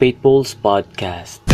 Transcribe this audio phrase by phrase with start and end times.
[0.00, 1.44] Faithfuls Podcast.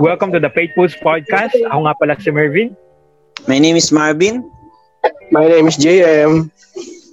[0.00, 1.52] Welcome to the Faithfuls Podcast.
[1.52, 2.72] Ako nga pala si Mervin.
[3.44, 4.40] My name is Marvin.
[5.28, 6.48] My name is JM.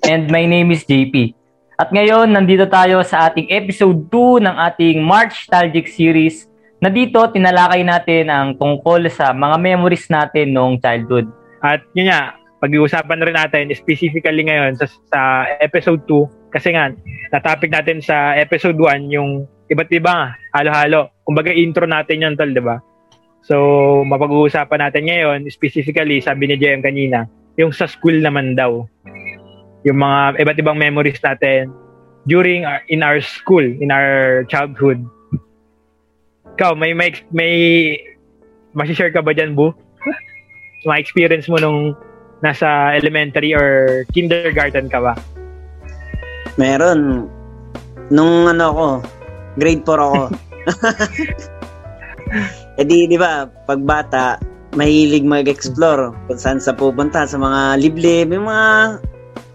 [0.08, 1.36] And my name is JP.
[1.76, 6.48] At ngayon, nandito tayo sa ating episode 2 ng ating March Nostalgic Series
[6.80, 11.41] na dito tinalakay natin ang tungkol sa mga memories natin noong childhood.
[11.62, 15.22] At yun nga, pag-iusapan na rin natin specifically ngayon sa, sa
[15.62, 16.94] episode 2 kasi nga,
[17.34, 21.10] na-topic natin sa episode 1 yung iba't iba halo-halo.
[21.24, 22.78] Kumbaga intro natin yun tol, di ba?
[23.42, 23.56] So,
[24.06, 27.26] mapag-uusapan natin ngayon, specifically, sabi ni JM kanina,
[27.58, 28.86] yung sa school naman daw.
[29.88, 31.74] Yung mga iba't ibang memories natin
[32.30, 35.02] during our, in our school, in our childhood.
[36.54, 39.74] Ikaw, may may may share ka ba diyan, Bu?
[40.84, 41.94] Mga experience mo nung
[42.42, 45.14] nasa elementary or kindergarten ka ba?
[46.58, 47.30] Meron.
[48.12, 48.88] Nung ano ako,
[49.56, 50.22] grade 4 ako.
[52.80, 54.40] eh di, di ba, pag bata,
[54.76, 59.00] mahilig mag-explore kung saan sa pupunta, sa mga liblib, yung mga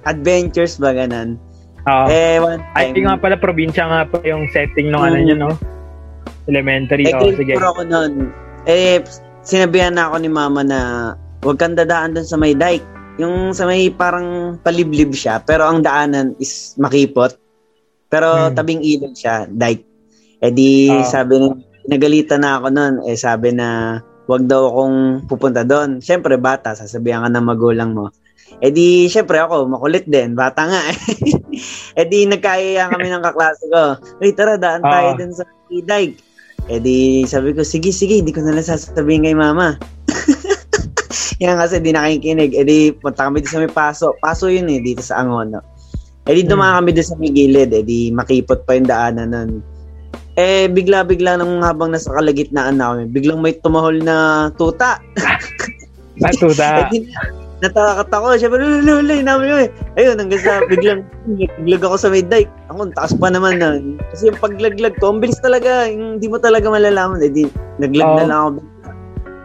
[0.05, 1.41] adventures ba, ganun.
[1.87, 2.07] Oo.
[2.11, 5.25] Eh, one Ay, time, nga pala, probinsya nga pa yung setting nung ano Mm.
[5.27, 5.51] nyo, no?
[6.47, 7.07] Elementary.
[7.07, 7.53] eh, oh, grade sige.
[7.59, 8.13] 4 ako nun.
[8.67, 9.03] Eh,
[9.47, 10.81] sinabihan na ako ni mama na
[11.41, 12.83] huwag kang dadaan dun sa may dike.
[13.17, 17.39] Yung sa may parang paliblib siya, pero ang daanan is makipot.
[18.11, 18.55] Pero Hmm.
[18.59, 19.87] tabing ilog siya, dike.
[20.43, 21.07] Eh di, Oo.
[21.07, 21.57] sabi na,
[21.89, 22.95] nagalitan na ako nun.
[23.09, 26.03] Eh sabi na, wag daw akong pupunta doon.
[26.05, 28.13] Siyempre, bata, sasabihan ka ng magulang mo.
[28.61, 30.37] Eh di, syempre ako, makulit din.
[30.37, 30.99] Bata nga eh.
[31.99, 33.97] eh di, nagkaya kami ng kaklase ko.
[34.21, 35.19] Uy, tara, daan tayo Oo.
[35.19, 36.26] dun sa dike.
[36.67, 39.79] Eh di, sabi ko, sige, sige, hindi ko na lang sasabihin kay mama.
[41.43, 42.53] Yan kasi di nakikinig.
[42.59, 44.19] Eh di, punta kami sa may paso.
[44.19, 45.63] Paso yun eh, dito sa Angono.
[46.27, 47.71] Eh di, dumaan kami dito sa may gilid.
[47.71, 49.51] Eh di, makipot pa yung daanan nun.
[50.37, 55.01] Eh, bigla-bigla nung habang nasa kalagitnaan na kami, biglang may tumahol na tuta.
[56.21, 56.69] Patuta.
[56.77, 56.99] Eh, di,
[57.65, 58.27] natakot ako.
[58.37, 59.69] Siyempre, lulul, lulul, namin yun.
[59.97, 62.53] Ayun, hanggang sa biglang naglag ako sa may dike.
[62.69, 63.81] Ako, ang taas pa naman na.
[64.13, 65.89] Kasi yung paglaglag ko, ang bilis talaga.
[65.89, 67.25] Hindi mo talaga malalaman.
[67.25, 67.49] Eh, di,
[67.81, 68.29] naglag na Oo.
[68.29, 68.51] lang ako.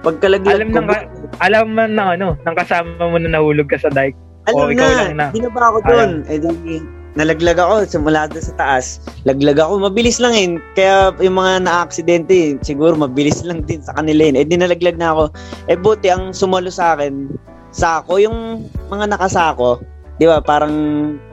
[0.02, 1.10] Pagkalaglag Alam ko, ng ka-
[1.46, 4.18] Alam man na ano, nang kasama mo na nahulog ka sa dike.
[4.50, 5.28] alam o, na, na.
[5.30, 6.12] Binaba ako doon.
[6.26, 6.82] Eh, di,
[7.14, 7.86] nalaglag ako.
[7.86, 8.98] Simula doon sa taas.
[9.30, 9.78] Laglag ako.
[9.78, 10.58] Mabilis lang eh.
[10.74, 14.42] Kaya yung mga na-aksidente, siguro mabilis lang din sa kanila yun.
[14.42, 15.24] Eh, di nalaglag na ako.
[15.70, 17.30] Eh, buti ang sumalo sa akin,
[17.72, 19.80] sako, yung mga nakasako,
[20.22, 20.74] di ba, parang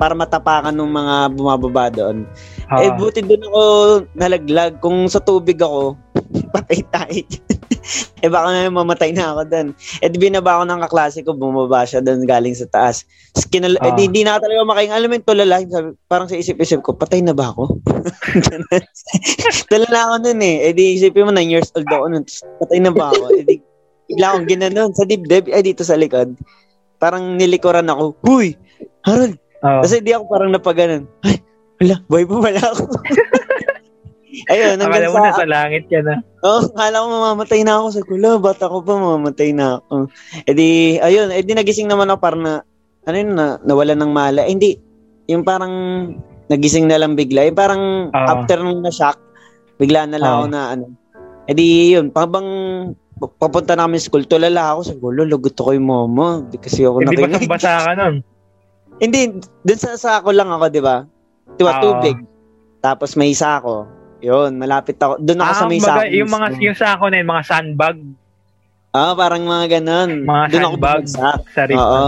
[0.01, 2.25] para matapakan ng mga bumababa doon.
[2.73, 2.81] Oo.
[2.81, 3.63] Eh, buti doon ako
[4.17, 4.81] nalaglag.
[4.81, 5.93] Kung sa tubig ako,
[6.57, 7.21] patay tayo.
[8.25, 9.69] eh, baka nga mamatay na ako doon.
[10.01, 13.05] Eh, di binaba ako ng kaklase ko, bumaba siya doon galing sa taas.
[13.53, 13.97] Kinal- eh, Ah.
[13.97, 17.21] di, di na talaga makaing, alam mo yung tulala, sabi, parang sa isip-isip ko, patay
[17.21, 17.77] na ba ako?
[19.71, 20.69] Tulala ako nun eh.
[20.69, 22.05] Eh, di isipin mo, 9 years old ako.
[22.09, 23.25] Tapos, patay na ba ako?
[23.37, 23.55] Eh, di,
[24.09, 26.33] bigla akong ginanon sa dibdib, eh, dito sa likod.
[26.99, 28.57] Parang nilikuran ako, Huy!
[29.05, 29.37] Harold!
[29.63, 29.83] Oo.
[29.85, 31.05] Kasi di ako parang napaganon.
[31.23, 31.39] Ay,
[31.79, 32.85] wala, boy pa pala ako.
[34.53, 36.21] Ayun, Akala hanggang mo na sa, sa langit ka na.
[36.47, 40.09] oh, akala ko mamamatay na ako sa kula, bata ko pa, mamamatay na ako.
[40.47, 40.69] Eh di,
[41.01, 42.55] ayun, eh di nagising naman ako parang na,
[43.09, 44.45] ano yun, na, nawala ng mala.
[44.47, 44.79] Eh, hindi,
[45.27, 45.75] yung parang
[46.49, 47.51] nagising na lang bigla.
[47.51, 48.27] Eh, parang Oo.
[48.29, 49.17] after nung na-shock,
[49.81, 50.39] bigla na lang Oo.
[50.45, 50.87] ako na, ano.
[51.49, 52.49] Eh di, yun, pabang
[53.19, 55.87] papunta na kami sa school, tulala ako sa gulo, lagot ako yung.
[56.47, 57.51] Di kasi ako Hindi ba nakinig.
[57.51, 58.15] basa ka nun?
[59.03, 59.21] Hindi,
[59.61, 61.07] dun sa sako lang ako, di ba?
[61.55, 61.83] Diba, Oo.
[61.83, 62.19] tubig.
[62.79, 63.87] Tapos may sako.
[64.19, 65.19] Yun, malapit ako.
[65.19, 66.01] Doon ako Ah, sa may sako.
[66.09, 67.97] yung mga yung sako na yun, mga sandbag
[68.91, 70.25] Ah, parang mga ganun.
[70.25, 71.03] Mga Doon ako sandbag.
[71.05, 71.41] bumagsak.
[71.49, 71.77] sa rip.
[71.77, 72.07] Oo.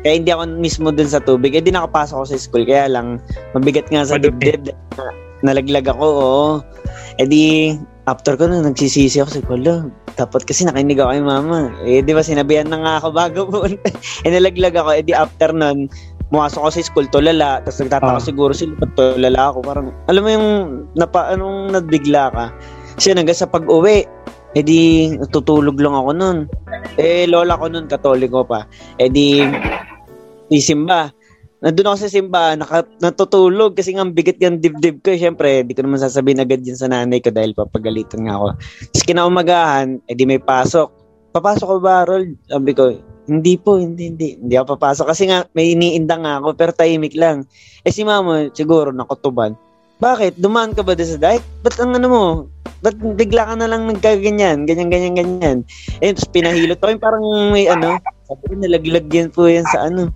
[0.00, 1.52] Kaya hindi ako mismo dun sa tubig.
[1.52, 2.64] Eh, di nakapasok ako sa school.
[2.64, 3.18] Kaya lang,
[3.50, 4.70] mabigat nga sa dibdib.
[4.94, 6.44] Na- Nalaglag ako, oo.
[7.16, 7.74] Eh di,
[8.08, 9.74] after ko na, nagsisisi ako sa kulo.
[10.16, 11.58] Dapat kasi nakinig ako kay mama.
[11.84, 13.58] Eh, di ba, sinabihan na nga ako bago po.
[14.24, 14.90] eh, nalaglag ako.
[14.96, 15.90] Eh, di after nun,
[16.32, 17.60] pumasok ako sa school, tulala.
[17.66, 18.22] Tapos nagtataka Ah.
[18.22, 19.58] siguro sila, ba't tulala ako?
[19.66, 20.48] Parang, alam mo yung,
[20.96, 22.46] napa, anong nabigla ka?
[22.96, 24.06] Kasi hanggang sa pag-uwi,
[24.58, 26.38] eh di, natutulog lang ako nun.
[26.98, 28.66] Eh, lola ko nun, katoliko pa.
[28.98, 29.44] Eh di,
[30.50, 31.10] di simba.
[31.60, 35.12] Nandun ako sa simba, naka, natutulog kasi nga bigat yung dibdib ko.
[35.12, 38.46] Siyempre, di ko naman sasabihin agad yun sa nanay ko dahil papagalitan nga ako.
[38.96, 40.88] Tapos kinaumagahan, eh di may pasok.
[41.36, 42.32] Papasok ko ba, Harold?
[42.48, 42.96] Sabi ko,
[43.28, 44.40] hindi po, hindi, hindi.
[44.40, 47.44] Hindi ako papasok kasi nga may iniinda nga ako pero tahimik lang.
[47.84, 49.52] Eh si mama, siguro nakutuban.
[50.00, 50.40] Bakit?
[50.40, 51.44] Dumaan ka ba doon sa dike?
[51.60, 52.24] Ba't ang ano mo?
[52.80, 54.64] Ba't bigla ka na lang nagkaganyan?
[54.64, 55.58] Ganyan, ganyan, ganyan.
[56.00, 56.80] Eh, tapos pinahilot.
[56.80, 60.08] Yung parang may ano, Sabi ko, nalaglag yan po yan sa ano.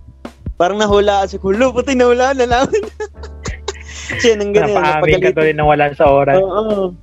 [0.55, 2.83] Parang nahula kasi, hulo, puti nahula na namin.
[4.21, 4.77] Siya nang ganyan.
[4.77, 6.37] Napaamin ka tuloy nang wala sa oras.
[6.37, 6.93] Oo.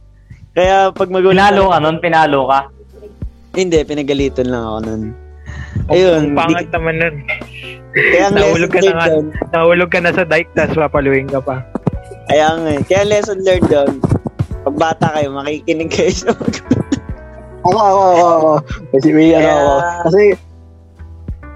[0.52, 1.50] Kaya pag magulat.
[1.50, 2.60] Pinalo ka nun, pinalo ka.
[3.52, 5.02] Hindi, pinagalitan lang ako nun.
[5.88, 6.20] Ayun.
[6.26, 7.16] Ang pangat di- naman nun.
[7.93, 9.08] kaya ang Nahulog lesson ka na learned nga.
[9.10, 9.26] doon.
[9.52, 11.56] Nahulog ka na sa dike, tapos papaluin ka pa.
[12.26, 12.81] Kaya nga eh.
[12.82, 13.93] Kaya lesson learned doon.
[14.62, 16.64] Pag bata kayo, makikinig kayo sa mag-
[17.62, 18.52] Ako, ako, ako, ako.
[18.90, 19.75] Kasi may ano ako.
[20.02, 20.22] Kasi,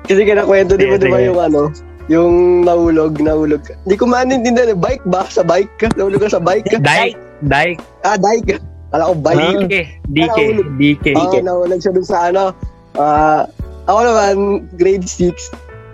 [0.06, 1.62] kasi kinakwento, di ba, di ba yung ano,
[2.06, 3.62] yung nahulog, nahulog.
[3.82, 5.26] Hindi ko maintindihan, bike ba?
[5.26, 5.86] Sa bike ka?
[5.94, 6.78] Nahulog ka sa bike ka?
[6.78, 8.62] Dike, dike, Ah, dike.
[8.88, 9.66] Kala ko bike.
[9.66, 10.46] dike, dike,
[10.78, 11.10] dike.
[11.14, 12.54] Oo, nahulog siya dun sa ano.
[12.94, 13.44] Ah,
[13.84, 14.34] ako naman,
[14.74, 15.50] grade 6,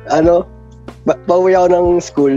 [0.09, 0.45] ano,
[1.03, 2.37] ba- pauwi ako ng school.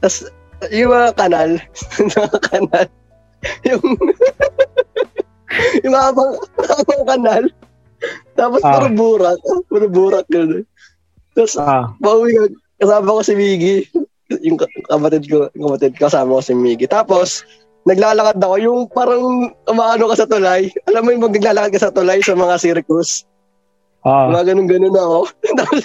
[0.00, 0.30] Tapos,
[0.70, 1.50] yung mga kanal,
[2.14, 2.86] mga kanal,
[3.62, 3.84] yung,
[5.82, 7.44] yung mga mga kanal,
[8.34, 8.72] tapos Ah.
[8.74, 10.64] puro burak, puro burak yun.
[11.34, 12.42] Tapos, Ah, pauwi ko,
[12.78, 13.76] kasama ko si Miggy,
[14.40, 16.86] yung ka- kapatid ko, yung kapatid ko, kasama ko si Miggy.
[16.86, 17.42] Tapos,
[17.84, 19.24] naglalakad ako, yung parang
[19.66, 20.70] umaano ka sa tulay.
[20.88, 23.26] Alam mo yung pag naglalakad ka sa tulay sa mga circus?
[24.04, 24.30] ah.
[24.30, 25.18] Mga ganun-ganun ako.
[25.58, 25.82] Tapos,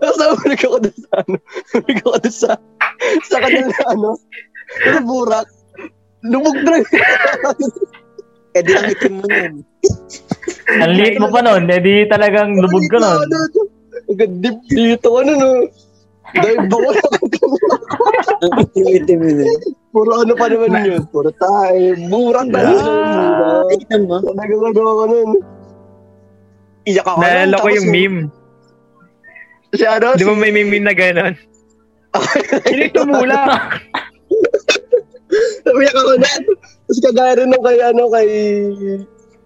[0.00, 1.36] tapos nahulog ako doon sa ano,
[1.76, 2.50] nahulog ako doon sa,
[3.28, 4.10] sa kanila ano,
[4.80, 5.48] sa burak.
[6.24, 6.80] Lumog na
[8.54, 9.54] Eh, di ang itim mo nun.
[10.78, 13.28] Ang liit mo pa nun, edi talagang lubog ka nun.
[14.10, 15.64] Ang deep dito ko nun, oh.
[16.34, 16.88] Dive ako
[18.42, 19.58] Ang itim-itim mo nun.
[19.94, 21.02] Puro ano pa naman yun.
[21.12, 21.94] Puro tayo.
[22.00, 22.18] Na
[22.50, 22.50] lang.
[22.50, 24.18] Ah, tignan mo.
[24.34, 25.30] Nagagano ako nun.
[26.88, 27.18] Iyak ako.
[27.20, 28.20] nun, Naalala ko yung meme.
[29.74, 30.14] Si ano?
[30.18, 31.34] Di ba may meme na gano'n?
[32.70, 33.38] Sino yung tumula?
[35.66, 36.30] Umiyak ako na.
[36.86, 38.28] Tapos kagaya rin nung kay ano kay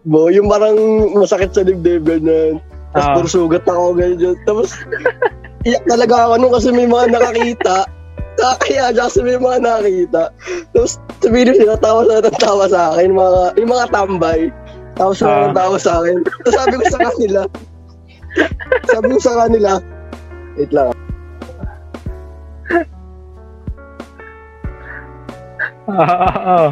[0.08, 0.76] Bo, yung parang
[1.16, 2.60] masakit sa dibdib ganyan.
[2.88, 3.14] Tapos Ah.
[3.14, 4.36] puro sugat ako ganyan.
[4.42, 4.72] Tapos
[5.68, 7.76] iyak talaga ako nung kasi may mga nakakita.
[8.38, 10.22] Kaya kasi may mga nakakita.
[10.72, 14.40] Tapos sabihin sila tawa sa tawa sa akin, mga, yung mga tambay.
[14.94, 15.52] Tapos sila Ah.
[15.52, 16.16] tawa sa akin.
[16.22, 17.40] Tapos sabi ko sa kanila,
[18.86, 19.70] sabi ko sa kanila,
[20.54, 20.90] wait lang.
[25.88, 26.68] Ah, ah, ah.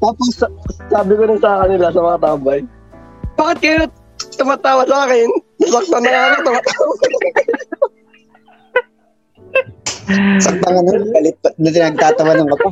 [0.00, 0.54] Tapos sa-
[0.88, 2.60] sabi ko rin sa kanila, sa mga tambay,
[3.36, 3.84] bakit kayo
[4.40, 5.28] tumatawa sa akin?
[5.60, 6.92] Nasaktan na ako, tumatawa.
[10.40, 11.02] Sakta nga nun.
[11.12, 11.48] Galit pa.
[11.60, 12.70] Na tinagtatawanan ka pa.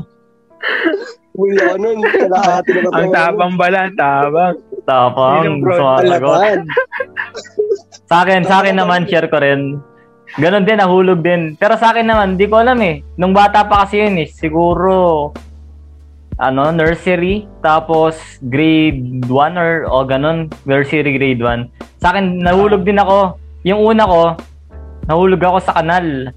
[1.38, 4.56] Wala nun, kalahati na Ang tabang bala, ang tabang.
[4.82, 6.66] Tapang, sumasagot.
[8.08, 9.78] Sa akin, sa akin naman, share ko rin.
[10.40, 11.54] Ganon din, nahulog din.
[11.60, 13.04] Pero sa akin naman, di ko alam eh.
[13.20, 15.30] Nung bata pa kasi yun eh, siguro,
[16.38, 18.14] ano, nursery, tapos
[18.46, 21.98] grade 1 or, o ganon, nursery grade 1.
[21.98, 23.34] Sa akin, nahulog din ako.
[23.66, 24.22] Yung una ko,
[25.10, 26.30] nahulog ako sa kanal.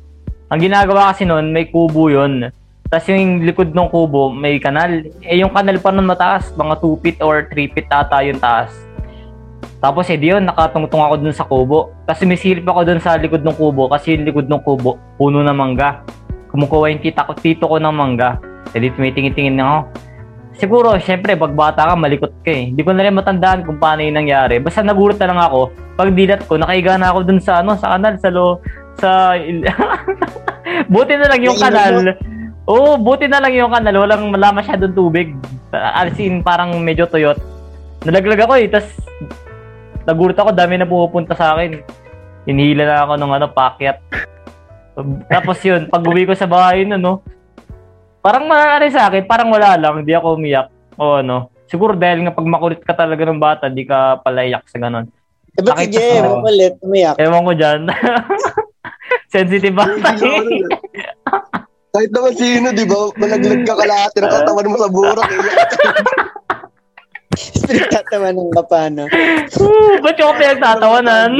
[0.49, 2.49] Ang ginagawa kasi noon, may kubo yun.
[2.91, 5.05] Tapos yung likod ng kubo, may kanal.
[5.23, 8.73] Eh, yung kanal pa nun mataas, mga 2 feet or 3 feet ata yung taas.
[9.81, 11.93] Tapos eh, di yun, nakatungtong ako dun sa kubo.
[12.03, 15.55] Tapos sumisilip ako dun sa likod ng kubo kasi yung likod ng kubo, puno ng
[15.55, 16.03] mangga.
[16.51, 18.50] Kumukuha yung tita ko, tito ko ng mangga.
[18.71, 19.79] Eh di tumitingin-tingin na ako.
[20.61, 22.69] Siguro, syempre, pag bata ka, malikot ka eh.
[22.69, 24.61] Hindi ko na rin matandaan kung paano yung nangyari.
[24.61, 25.61] Basta nagulat na lang ako.
[25.97, 28.61] Pag dilat ko, nakaiga na ako dun sa, ano, sa kanal, sa lo,
[29.01, 29.09] sa...
[30.93, 32.13] buti na lang yung kanal.
[32.69, 34.05] Oo, buti na lang yung kanal.
[34.05, 35.33] Walang wala masyadong tubig.
[35.73, 37.41] As in, parang medyo tuyot.
[38.05, 38.69] Nalaglag ako eh.
[38.69, 38.91] Tapos,
[40.05, 41.81] nagulat ako, dami na pumupunta sa akin.
[42.45, 43.97] Hinihila na ako ng ano, pakyat.
[45.31, 47.23] Tapos yun, pag uwi ko sa bahay na, no,
[48.21, 50.69] parang maaari sa akin, parang wala lang, hindi ako umiyak.
[50.95, 54.65] O ano, siguro dahil nga pag makulit ka talaga ng bata, di ka pala iyak
[54.69, 55.09] sa ganon.
[55.57, 56.23] Eh, ba't si Sakit Jem?
[56.23, 56.35] ako.
[56.47, 57.15] Ulit, umiyak.
[57.19, 57.81] Ewan ko dyan.
[59.33, 59.89] Sensitive eh.
[59.91, 60.63] eh.
[61.91, 63.11] Kahit naman sino, di ba?
[63.19, 65.27] Malaglag ka kalahati, nakatawan mo sa burak.
[65.27, 65.71] iyak.
[67.71, 69.07] Pinagtatawanan ka pa, no?
[70.03, 71.39] Ba't ko pinagtatawanan?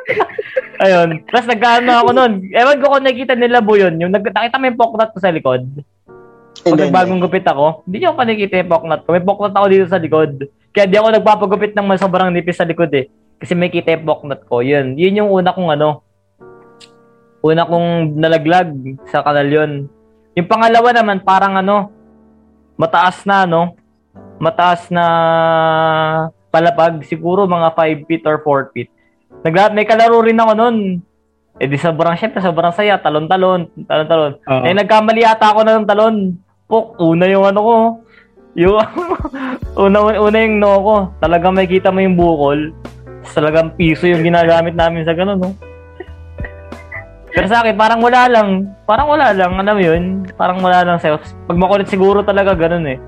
[0.84, 1.24] Ayun.
[1.28, 2.32] Tapos nagkaano ako nun.
[2.52, 4.00] Ewan ko kung nakikita nila yun.
[4.00, 5.64] Yung nag nakita mo yung poknat ko sa likod.
[6.66, 9.08] Pag nagbagong gupit ako, hindi nyo pa nakikita yung poknat ko.
[9.14, 10.50] May poknat ako dito sa likod.
[10.74, 13.06] Kaya di ako nagpapagupit ng mas sobrang nipis sa likod eh.
[13.38, 14.66] Kasi may kita yung poknat ko.
[14.66, 14.98] Yun.
[14.98, 16.02] Yun yung una kong ano.
[17.38, 18.74] Una kong nalaglag
[19.06, 19.86] sa kanal yun.
[20.34, 21.94] Yung pangalawa naman, parang ano,
[22.74, 23.78] mataas na, no?
[24.42, 25.04] Mataas na
[26.50, 26.98] palapag.
[27.06, 28.90] Siguro mga 5 feet or 4 feet.
[29.46, 30.98] Nagla may kalaro rin ako nun.
[31.56, 32.98] Eh di sobrang, syempre sobrang saya.
[32.98, 34.32] Talon-talon, talon-talon.
[34.44, 34.62] Oo.
[34.66, 36.16] Eh, nagkamali ata ako na ng talon.
[36.66, 37.76] Pok, una yung ano ko.
[38.58, 38.74] Yung,
[39.86, 40.96] una, una yung no ko.
[41.22, 42.74] Talagang may kita mo yung bukol.
[43.30, 45.54] Talagang piso yung ginagamit namin sa ganun, no?
[47.30, 48.74] Pero sa akin, parang wala lang.
[48.82, 50.26] Parang wala lang, alam mo yun?
[50.34, 51.22] Parang wala lang sa'yo.
[51.46, 52.98] Pag makulit siguro talaga ganun eh.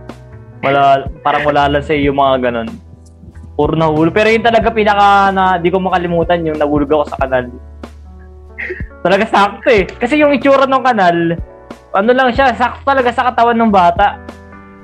[0.62, 2.69] Wala, parang wala lang sa'yo yung mga ganun.
[3.59, 4.15] Puro nahulog.
[4.15, 7.50] Pero yun talaga pinaka na di ko makalimutan yung nahulog ako sa kanal.
[9.03, 9.88] Talaga sakto eh.
[9.88, 11.17] Kasi yung itsura ng kanal,
[11.92, 14.21] ano lang siya, sakto talaga sa katawan ng bata.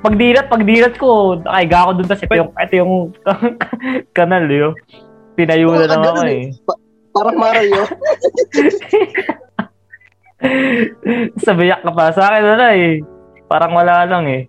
[0.05, 2.93] Pagdilat, pagdilat ko, ay ako dun kasi ito yung, ito yung
[4.17, 4.73] kanal yun.
[5.35, 6.43] Tinayo na lang ako ganun eh.
[6.63, 6.81] Pa-
[7.11, 7.81] parang Mario.
[11.41, 12.13] Sabiyak ka pa.
[12.13, 13.01] Sa akin wala eh.
[13.49, 14.43] Parang wala lang eh.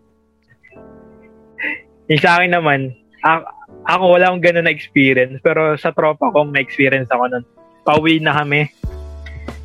[2.06, 2.94] Yung sa akin naman,
[3.25, 3.42] ako,
[3.86, 5.40] ako wala akong ganun na experience.
[5.42, 7.44] Pero sa tropa ko, may experience ako nun.
[7.82, 8.70] Pauwi na kami.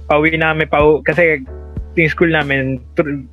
[0.09, 0.65] Pauwi na kami.
[0.65, 1.45] Pau, kasi
[1.95, 3.27] yung school namin, tur-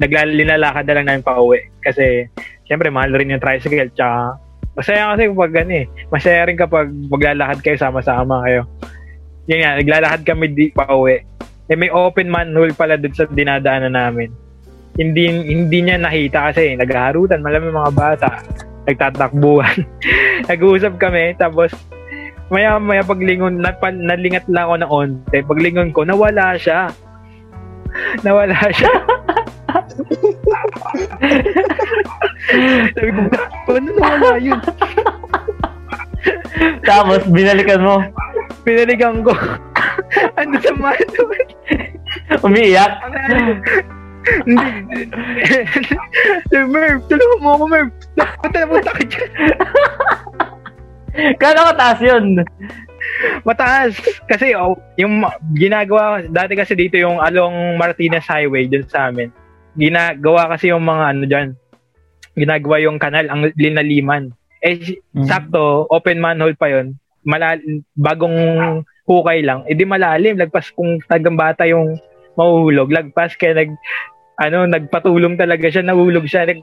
[0.00, 1.60] naglalinalakad na lang namin pauwi.
[1.84, 2.28] Kasi,
[2.64, 3.92] syempre, mahal rin yung tricycle.
[3.92, 4.40] Tsaka,
[4.76, 5.86] masaya kasi kapag ano eh.
[6.08, 8.64] Masaya rin kapag maglalakad kayo sama-sama kayo.
[9.50, 11.20] Yun nga, naglalakad kami di pauwi.
[11.70, 14.32] Eh, may open manhole pala dun sa dinadaanan namin.
[14.98, 18.30] Hindi hindi niya nakita kasi naghaharutan, malamang mga bata,
[18.90, 19.86] nagtatakbuhan.
[20.50, 21.70] Nag-uusap kami, tapos
[22.50, 25.38] maya maya paglingon, napa, nalingat lang ako ng onte.
[25.46, 26.90] Paglingon ko, nawala siya.
[28.22, 28.90] Nawala siya.
[32.94, 33.20] Sabi ko,
[33.68, 34.60] paano nawala yun?
[36.88, 38.02] Tapos, binalikan mo.
[38.66, 39.32] Pinaligan ko.
[40.36, 41.44] ano sa manhole?
[42.42, 42.92] Umiiyak.
[44.44, 44.68] Hindi.
[46.50, 47.88] Sabi, Merv, tulungan mo ako, Merv.
[48.42, 49.30] Punta na punta ka dyan.
[51.40, 52.24] Kano kataas yun?
[53.42, 53.96] Mataas.
[54.28, 55.24] Kasi oh, yung
[55.56, 59.32] ginagawa, dati kasi dito yung along Martinez Highway dun sa amin.
[59.74, 61.48] Ginagawa kasi yung mga ano dyan.
[62.34, 64.30] Ginagawa yung kanal, ang linaliman.
[64.60, 65.24] Eh, Mhm.
[65.24, 67.60] sakto, open manhole pa yon Malal
[67.96, 68.36] bagong
[69.04, 69.64] hukay lang.
[69.68, 70.40] Eh di malalim.
[70.40, 71.98] Lagpas kung tagang bata yung
[72.38, 72.88] mahuhulog.
[72.88, 73.70] Lagpas kaya nag,
[74.40, 75.84] ano, nagpatulong talaga siya.
[75.84, 76.48] Nahulog siya.
[76.48, 76.60] Nag,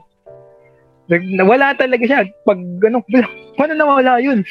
[1.06, 2.20] nag, nawala talaga siya.
[2.42, 3.04] Pag, ano,
[3.60, 4.42] paano nawala yun?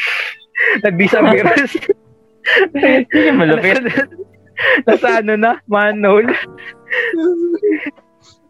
[0.84, 1.74] Nag-disappearance.
[2.74, 3.82] Sige, malupit.
[4.90, 6.34] Nasa ano na, manhole.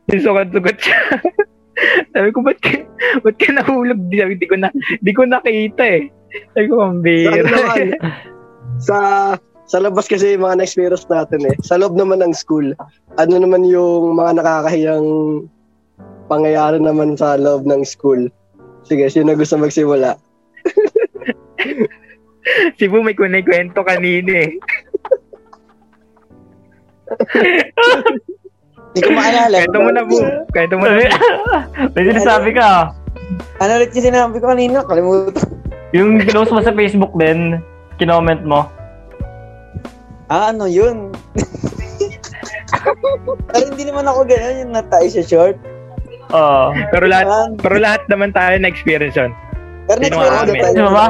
[0.08, 1.00] Susukat-sukat siya.
[2.16, 2.80] Sabi ko, ba't ka,
[3.22, 4.00] ba't ka nahulog?
[4.08, 4.72] Di, sabi, di ko na,
[5.04, 6.08] di ko nakita eh.
[6.56, 8.10] Sabi ko, ang Sa, ano bira.
[8.78, 8.98] sa
[9.68, 11.56] sa labas kasi yung mga na-experience natin eh.
[11.60, 12.72] Sa loob naman ng school,
[13.20, 15.08] ano naman yung mga nakakahiyang
[16.32, 18.32] pangyayari naman sa loob ng school?
[18.88, 20.16] Sige, sino gusto magsimula?
[22.80, 24.52] Si Bu may kwento kanina eh.
[28.98, 29.56] Hindi ko maalala.
[29.62, 30.18] Kwento mo na, Bu.
[30.52, 30.96] Kwento mo na.
[31.94, 32.92] May sinasabi ka.
[33.62, 34.82] Ano ulit yung sinabi ko kanina?
[34.88, 35.46] Kalimutan.
[35.96, 37.62] Yung pinost mo sa Facebook din,
[37.96, 38.68] kinoment mo.
[40.28, 41.16] Ah, ano yun?
[43.48, 45.56] Pero hindi naman ako gano'n yung natay sa short.
[46.36, 46.76] Oo.
[46.92, 49.32] Pero lahat, Ah, pero lahat naman tayo na-experience yun.
[49.88, 50.62] Pero time, amin?
[50.62, 51.08] tayo- ba?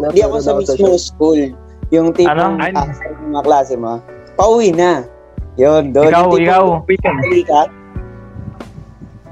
[0.00, 1.40] Hindi ako sa mismo school.
[1.88, 2.78] Yung tipong Ano?
[2.78, 3.98] ah, sa mga klase mo.
[4.38, 5.02] Pauwi na.
[5.56, 6.06] Yun, doon.
[6.06, 6.64] Ikaw, Yung ikaw.
[6.78, 7.10] Pauwi ka.
[7.44, 7.62] ka.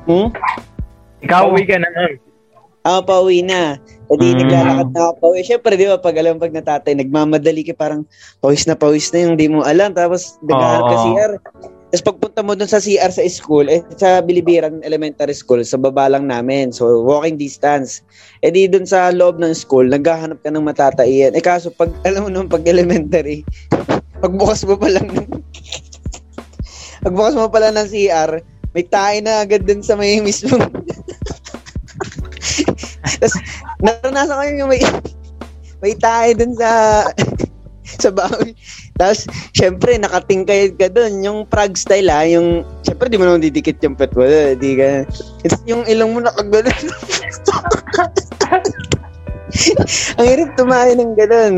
[0.06, 0.28] Hmm?
[1.22, 2.12] Ikaw, Pauwi ka na nun.
[2.86, 3.74] Ah, pauwi na.
[4.06, 4.46] E di, Mm.
[4.46, 5.42] naglalakad na ako pauwi.
[5.42, 8.06] Siyempre, di ba, pag alam pag natatay, nagmamadali ka parang
[8.38, 9.90] pawis na pawis na yung di mo alam.
[9.90, 11.02] Tapos, naghahanap ka Oo.
[11.04, 11.32] CR.
[11.86, 16.10] Tapos pagpunta mo dun sa CR sa school, eh, sa Bilibiran Elementary School, sa baba
[16.10, 16.74] lang namin.
[16.74, 18.02] So, walking distance.
[18.42, 21.38] Eh di dun sa loob ng school, naghahanap ka ng matataiyan.
[21.38, 23.46] Eh kaso, pag, alam mo nung pag elementary,
[24.18, 25.30] pagbukas mo pa lang ng,
[27.06, 28.42] pagbukas mo pala ng CR,
[28.74, 30.66] may tayo na agad dun sa may mismong
[33.22, 33.36] Tapos,
[33.78, 34.82] naranasan ko yung may,
[35.80, 36.70] may tayo dun sa,
[37.86, 38.58] sa bawi.
[38.96, 41.20] Tapos, syempre, nakatingkay ka dun.
[41.20, 44.24] Yung frog style ha, yung, syempre, di mo naman didikit yung pet mo.
[44.56, 45.04] Di ka,
[45.68, 46.72] yung ilong mo nakagano.
[50.18, 51.54] Ang hirap tumayo ng ganun.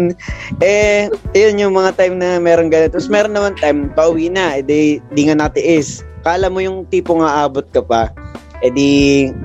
[0.61, 2.93] Eh, yun yung mga time na meron ganun.
[2.93, 4.61] Tapos meron naman time, pauwi na.
[4.61, 4.81] Eh, di,
[5.15, 6.05] di nga natiis.
[6.23, 8.13] Kala mo yung tipo nga abot ka pa.
[8.61, 8.91] Eh di,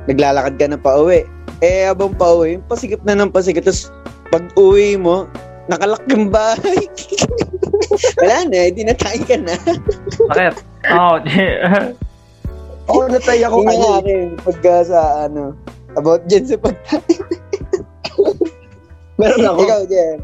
[0.09, 1.23] naglalakad ka na pauwi.
[1.63, 3.63] Eh, habang pauwi, pasigip na ng pasigip.
[3.63, 3.88] Tapos,
[4.27, 5.29] pag uwi mo,
[5.67, 6.84] nakalak yung bahay.
[8.20, 9.55] Wala na, eh, di natay ka na.
[10.29, 10.55] bakit?
[10.91, 11.15] Oo.
[12.84, 13.96] Ako natay ako Yung nga kanya.
[14.03, 15.55] akin, pagka sa ano,
[15.96, 17.00] about dyan sa pagkain.
[19.24, 19.60] Meron ako.
[19.63, 20.17] Ikaw, Jen.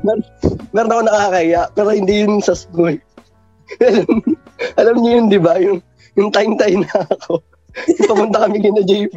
[0.75, 3.00] Meron ako nakakaya, pero hindi yun sa school.
[3.79, 4.08] alam,
[4.75, 5.55] alam niyo yun, di ba?
[5.55, 5.79] Yung,
[6.19, 7.39] yung time-time na ako.
[8.12, 9.15] Pumunta kami kina JP.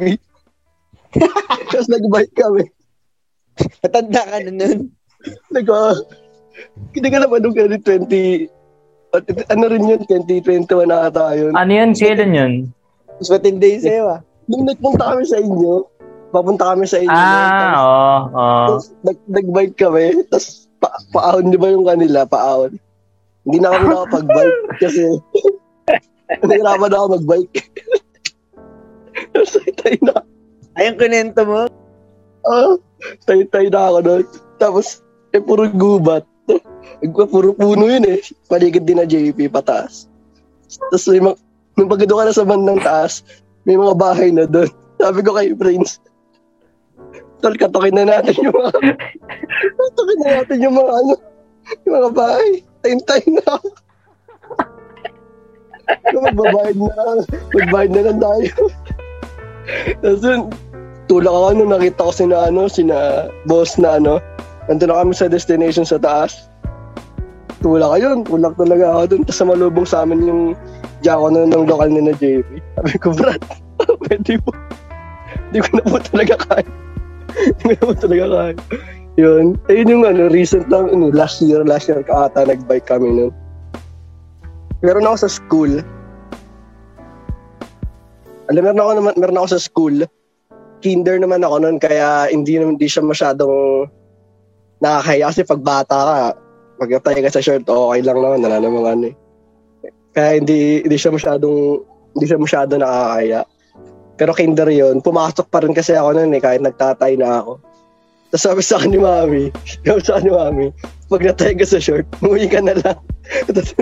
[1.67, 2.63] Tapos nag-bike kami.
[3.83, 4.79] Matanda ka na nun.
[5.53, 5.95] Uh,
[6.93, 8.49] hindi ka naman nung 20,
[9.13, 11.53] at- ano rin yun, 2021 na ata yun.
[11.53, 11.93] Ano yun?
[11.93, 12.53] Kailan yun?
[13.21, 14.19] Sweating day sa'yo ah.
[14.49, 15.87] Nung nagpunta kami sa inyo,
[16.33, 17.13] papunta kami sa inyo.
[17.13, 18.11] Ah, oo.
[18.33, 18.65] oo.
[18.67, 22.75] Tapos nag, nag-bike kami, tapos pa, paahon, di ba yung kanila, paahon.
[23.45, 25.03] Hindi na kami nakapag-bike kasi
[26.49, 27.53] nahirapan na ako mag-bike.
[29.33, 30.13] Tapos tayo na,
[30.73, 31.69] Ayun, kunento mo.
[32.49, 32.73] ah,
[33.29, 34.23] tayo, tayo na ako doon.
[34.57, 35.02] Tapos,
[35.33, 36.23] eh, puro gubat.
[37.33, 38.19] Puro puno yun eh.
[38.47, 40.07] Paligid din na JP, pataas.
[40.91, 41.37] Tapos, may mga,
[41.75, 43.25] nung pagkado ka na sa bandang taas,
[43.67, 44.69] may mga bahay na doon.
[45.03, 45.99] Sabi ko kay Prince,
[47.43, 48.71] Tol, katukin na natin yung mga,
[49.79, 51.13] katukin na natin yung mga ano,
[51.83, 52.49] yung mga bahay.
[52.83, 53.67] Tayin-tayin na ako.
[56.15, 57.03] magbabayad na,
[57.51, 58.51] magbayad na lang tayo.
[59.99, 60.41] Tapos yun,
[61.11, 64.23] tulak ako nung nakita ko sina ano, sina boss na ano,
[64.67, 66.47] nandun na kami sa destination sa taas.
[67.63, 69.21] Tulak ka yun, tulak talaga ako dun.
[69.23, 70.41] Tapos malubong sa amin yung
[71.03, 72.47] jako na ng lokal ni na JP.
[72.79, 73.43] Sabi ko, Brad,
[74.07, 74.51] pwede po.
[75.51, 76.69] Hindi ko na po talaga kaya.
[77.63, 78.55] Hindi ko na po talaga kaya.
[79.15, 79.45] Yun.
[79.69, 83.31] Ayun yung ano, recent lang, ano, last year, last year ka ata nag-bike kami nun.
[84.83, 85.79] Meron ako sa school.
[88.51, 89.95] Alam, meron ako naman, meron ako sa school.
[90.83, 93.87] Kinder naman ako nun, kaya hindi hindi siya masyadong
[94.83, 96.17] nakakaya kasi pag bata ka,
[96.83, 99.15] pag natay ka sa shirt, okay lang naman, wala namang ano eh.
[100.13, 101.81] Kaya hindi, hindi siya masyadong,
[102.13, 103.47] hindi siya masyado nakakaya.
[104.19, 107.57] Pero kinder yun, pumasok pa rin kasi ako nun eh, kahit nagtatay na ako.
[108.29, 109.43] Tapos sabi sa akin ni mami,
[109.85, 110.67] sabi sa akin ni mami,
[111.09, 112.97] pag natay ka sa short, umuwi ka na lang.
[113.45, 113.73] Tapos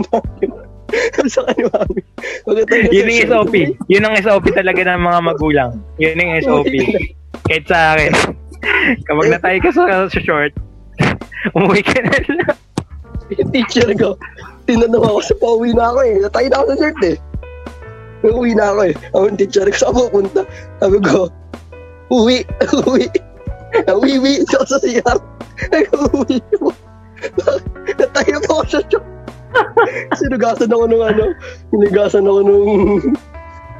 [1.12, 2.00] sabi sa akin ni mami,
[2.48, 3.56] pag natay ka Yun sa short, SOP.
[3.92, 5.72] Yun ang SOP talaga ng mga magulang.
[6.00, 6.74] Yun yung SOP.
[7.48, 8.12] Kahit sa akin.
[9.08, 10.52] Kapag natay ka sa, sa short,
[11.58, 12.58] umuwi ka na lang.
[13.32, 14.20] yung teacher ko,
[14.68, 16.16] tinanong ako sa pauwi na ako eh.
[16.20, 17.18] Natay na ako sa shirt eh.
[18.22, 18.94] Uwi na ako eh.
[19.16, 20.42] Yung teacher ko, saan pupunta?
[20.78, 21.20] Sabi ko,
[22.12, 22.38] uwi,
[22.86, 23.06] uwi.
[23.88, 25.20] Uwi, sa sa CR.
[26.12, 26.72] Uwi mo.
[27.98, 29.06] Natay na po ako sa shirt.
[30.16, 31.36] Sinugasan ako nung ano,
[31.72, 32.72] sinugasan ako nung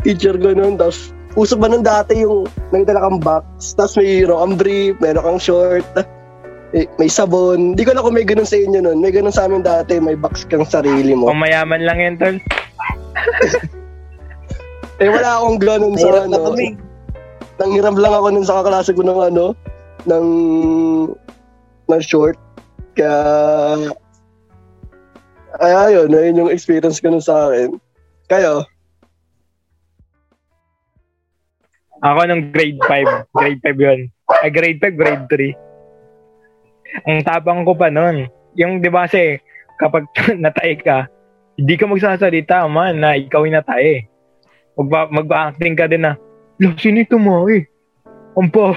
[0.04, 0.76] teacher ko noon.
[0.76, 5.24] Tapos, uso ba nung dati yung nagdala kang box, tapos may rock and brief, meron
[5.24, 6.06] kang short, eh,
[6.72, 7.76] may sabon.
[7.76, 9.04] Hindi ko na kung may ganun sa inyo nun.
[9.04, 11.28] May ganun sa amin dati, may box kang sarili mo.
[11.28, 12.38] Kung mayaman lang yan, tol.
[15.02, 16.46] Eh, wala akong ganun sa Mahirap na ano.
[16.54, 16.68] kami.
[17.58, 19.58] Nanghiram lang ako nun sa kaklase ko ng ano,
[20.06, 20.28] ng,
[21.90, 22.38] ng short.
[22.94, 23.18] Kaya,
[25.58, 27.82] ay, ayun, ayun yung experience ko nun sa akin.
[28.30, 28.62] Kayo,
[32.02, 33.30] Ako nung grade 5.
[33.38, 34.00] Grade 5 yun.
[34.42, 35.71] Ay, grade 5, grade 3.
[37.08, 38.28] Ang tabang ko pa nun.
[38.60, 39.40] Yung, di ba kasi,
[39.80, 40.08] kapag
[40.44, 41.08] natay ka,
[41.56, 44.08] hindi ka magsasalita, man, na ikaw yung natay.
[44.76, 46.16] Magba, mag-acting ka din na,
[46.62, 47.66] Lo, sino ito mo eh?
[48.38, 48.72] Ang po.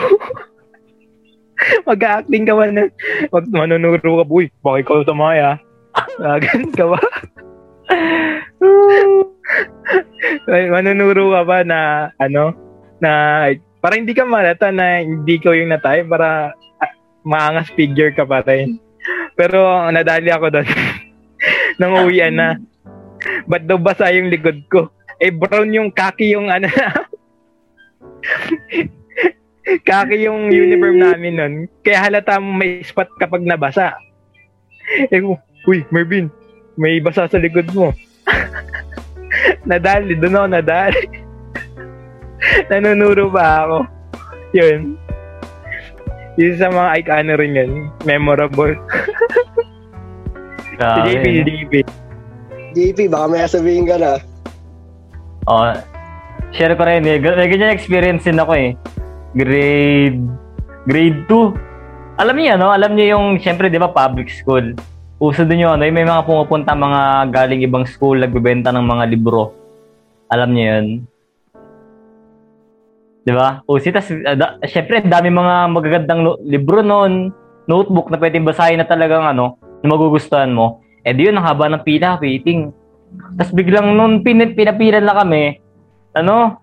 [1.89, 2.83] Mag-acting ka man na,
[3.29, 5.61] mag, manunuro ka, uy, baka ikaw tumaya.
[6.45, 7.01] Ganun ka ba?
[10.49, 12.57] Ay, manunuro ka ba na, ano,
[13.05, 13.13] na
[13.85, 16.93] para hindi ka malata na hindi ko yung natay para ah,
[17.25, 18.77] maangas figure ka pa rin.
[19.35, 19.59] Pero
[19.91, 20.69] nadali ako doon.
[21.81, 22.61] Nang uwian na.
[23.49, 24.93] Ba't daw basa yung likod ko?
[25.19, 26.69] Eh brown yung kaki yung ano
[29.89, 31.55] kaki yung uniform namin nun.
[31.81, 33.97] Kaya halata mo may spot kapag nabasa.
[35.09, 35.25] Eh,
[35.65, 36.29] uy, Mervin,
[36.77, 37.97] may basa sa likod mo.
[39.69, 41.05] nadali, doon ako nadali.
[42.69, 43.79] Nanunuro pa ako.
[44.53, 45.01] Yun.
[46.35, 47.73] Yun sa mga ike ano rin yun.
[48.03, 48.75] Memorable.
[50.75, 51.43] Si JP, si?
[51.47, 51.73] JP.
[52.75, 54.19] JP, baka may sabihin ka na.
[55.47, 55.71] Oh,
[56.51, 57.23] share ko rin eh.
[57.23, 58.75] May ganyan experience din ako eh.
[59.39, 60.19] Grade
[60.91, 62.19] grade 2.
[62.19, 62.75] Alam niyo no?
[62.75, 64.75] Alam niyo yung syempre 'di ba public school.
[65.23, 69.05] Uso din yung ano, yung may mga pumupunta mga galing ibang school nagbebenta ng mga
[69.15, 69.55] libro.
[70.31, 70.87] Alam niyo 'yun.
[73.25, 73.65] 'Di ba?
[73.65, 77.33] Uso tas uh, da, syempre dami mga magagandang no- libro noon,
[77.65, 80.85] notebook na pwedeng basahin na talagang ano, na magugustuhan mo.
[81.05, 82.73] Eh di yun, ang haba ng pila, waiting.
[83.37, 85.61] Tapos biglang nung pin, pinapilan na kami,
[86.17, 86.61] ano,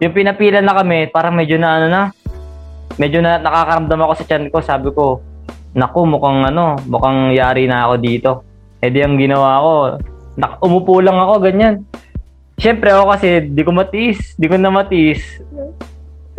[0.00, 2.02] yung pinapilan na kami, parang medyo na ano na,
[3.00, 5.20] medyo na nakakaramdam ako sa tiyan ko, sabi ko,
[5.76, 8.30] naku, mukhang ano, mukhang yari na ako dito.
[8.80, 9.72] Eh di ang ginawa ko,
[10.36, 11.84] nak umupo lang ako, ganyan.
[12.56, 15.20] Siyempre ako kasi, di ko matiis, di ko na matiis.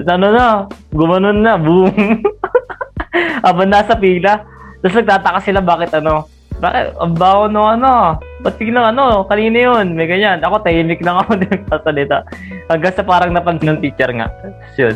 [0.01, 1.93] Ano na, gumanon na, boom.
[3.45, 4.41] Habang nasa pila,
[4.81, 9.97] Tapos nagtataka sila bakit ano, bakit, ang baho no ano, ba't biglang ano, kanina yun,
[9.97, 10.41] may ganyan.
[10.41, 12.25] Ako tahimik lang ako din nagsasalita.
[12.69, 14.29] Hanggang sa parang napansin ng teacher nga.
[14.29, 14.95] Tapos yun,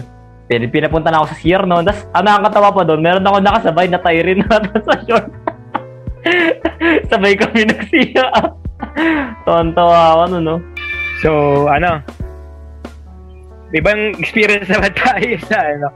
[0.50, 3.86] pin- pinapunta na ako sa CR no, tapos ang nakakatawa pa doon, meron ako nakasabay
[3.90, 4.58] na Tyrin na
[4.90, 5.28] sa short.
[7.10, 8.26] Sabay kami nagsiya.
[9.46, 10.58] Tawan-tawa ako nun, no?
[11.22, 11.32] So,
[11.70, 12.02] ano,
[13.72, 15.88] ibang experience naman tayo sa, ano,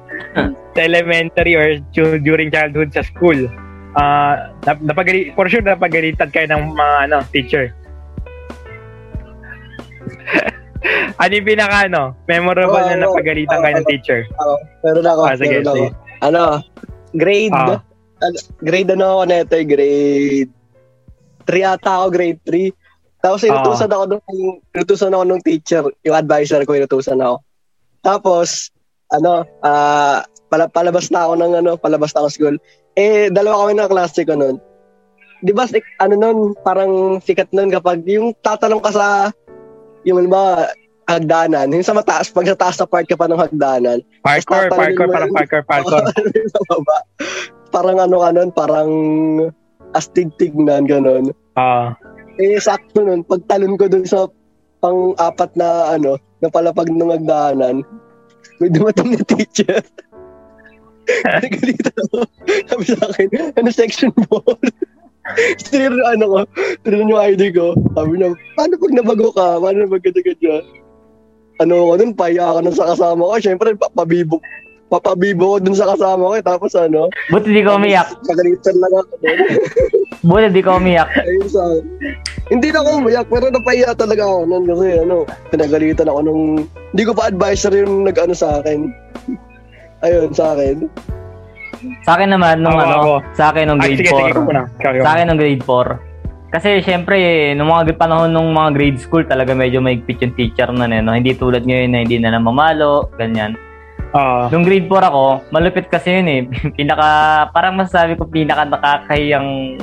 [0.77, 1.81] sa elementary or
[2.21, 3.49] during childhood sa school.
[3.95, 7.73] Ah, nap- napagali, for sure napagalitan kayo ng mga ano, teacher.
[11.21, 13.91] ano yung pinaka ano, memorable Oo, na oo, napagalitan oo, kayo ng oo.
[13.91, 14.19] teacher?
[14.37, 15.85] Ako, meron ako, Ah, sige, meron ako.
[16.21, 16.41] Ano,
[17.15, 17.79] grade, Ah.
[18.21, 20.51] ano, grade ano ako neto, eh, grade
[21.47, 22.84] 3 ata ako, grade 3.
[23.25, 24.23] Tapos inutusan ako nung,
[24.69, 27.41] inutusan ako nung teacher, yung advisor ko, inutusan ako.
[28.05, 28.69] Tapos,
[29.09, 32.55] ano, ah, pala, palabas na ako ng ano, palabas na ako school.
[32.93, 34.61] Eh, dalawa kami ng klase ko nun.
[35.41, 35.65] Di ba,
[36.05, 39.33] ano nun, parang sikat nun kapag yung tatanong ka sa,
[40.05, 40.69] yung ano ba,
[41.09, 45.09] hagdanan, yung sa mataas, pag sa taas na part ka pa ng hagdanan, Parkour, parkour,
[45.09, 46.01] parang parkour, parkour.
[47.73, 48.89] Parang ano ka nun, parang
[49.97, 51.33] astig tignan, ganun.
[51.57, 51.97] Ah,
[52.35, 54.27] Eh, sakto nun, pagtalon ko dun sa
[54.83, 57.81] pang-apat na, ano, na palapag ng hagdanan,
[58.59, 59.79] may dumating na teacher.
[61.43, 62.19] Nagalitan ako.
[62.67, 64.59] Sabi sa akin, ano section ball?
[65.65, 66.39] Tiniro ano ko,
[66.85, 67.73] tiniro yung ID ko.
[67.97, 69.57] Sabi niya, paano pag nabago ka?
[69.57, 70.63] Paano pag ganyan-ganyan?
[71.65, 73.35] Ano ko dun, paya ka nun sa kasama ko.
[73.41, 74.37] Siyempre, papabibo.
[74.85, 76.33] Papabibo ko dun sa kasama ko.
[76.37, 76.45] eh.
[76.45, 78.13] Tapos ano, Buti di ko umiyak.
[78.21, 79.37] Pagalitan lang ako dun.
[80.29, 81.09] Buti di ko umiyak.
[81.09, 81.63] Ayun sa
[82.45, 86.41] Hindi na ako umiyak, pero napahiya talaga ako nun kasi ano, pinagalitan ako nung,
[86.93, 88.93] hindi ko pa advisor yung nag-ano sa akin.
[90.05, 90.85] Ayun, sa akin.
[92.05, 93.13] Sa akin naman, nung Ako, ano, ako.
[93.33, 94.31] sa akin nung ah, grade sige, sige, 4.
[94.31, 94.61] ikaw muna.
[94.77, 95.03] Ikaw, ikaw.
[95.05, 96.53] Sa akin nung grade 4.
[96.53, 97.17] Kasi syempre,
[97.57, 101.17] nung mga panahon nung mga grade school, talaga medyo maigpit yung teacher na no?
[101.17, 103.57] Hindi tulad ngayon na hindi na namamalo, ganyan.
[104.15, 106.41] Ah, Nung grade 4 ako, malupit kasi yun eh.
[106.79, 109.75] pinaka, parang masasabi ko pinaka nakakahiyang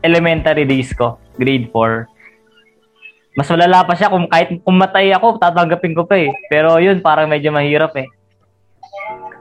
[0.00, 2.08] elementary days ko, grade 4.
[3.36, 6.32] Mas malala pa siya kung kahit kung matay ako, tatanggapin ko pa eh.
[6.48, 8.08] Pero yun, parang medyo mahirap eh.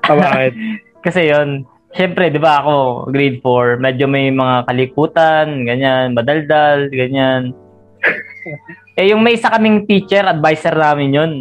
[0.04, 0.52] ah, bakit?
[1.06, 1.63] Kasi yun,
[1.95, 7.56] syempre, di ba ako, grade 4, medyo may mga kalikutan, ganyan, madaldal, ganyan.
[9.00, 11.32] eh, yung may isa kaming teacher, advisor namin yun.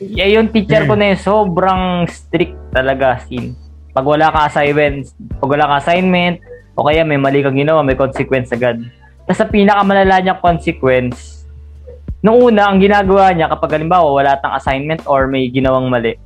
[0.00, 3.52] Eh, yung teacher ko na yun, sobrang strict talaga, sin.
[3.92, 6.40] Pag wala ka assignment, pag wala ka assignment,
[6.72, 8.80] o kaya may mali kang ginawa, may consequence agad.
[9.28, 11.44] Tapos sa pinakamalala niya consequence,
[12.24, 16.16] nung una, ang ginagawa niya kapag halimbawa wala tang assignment or may ginawang mali,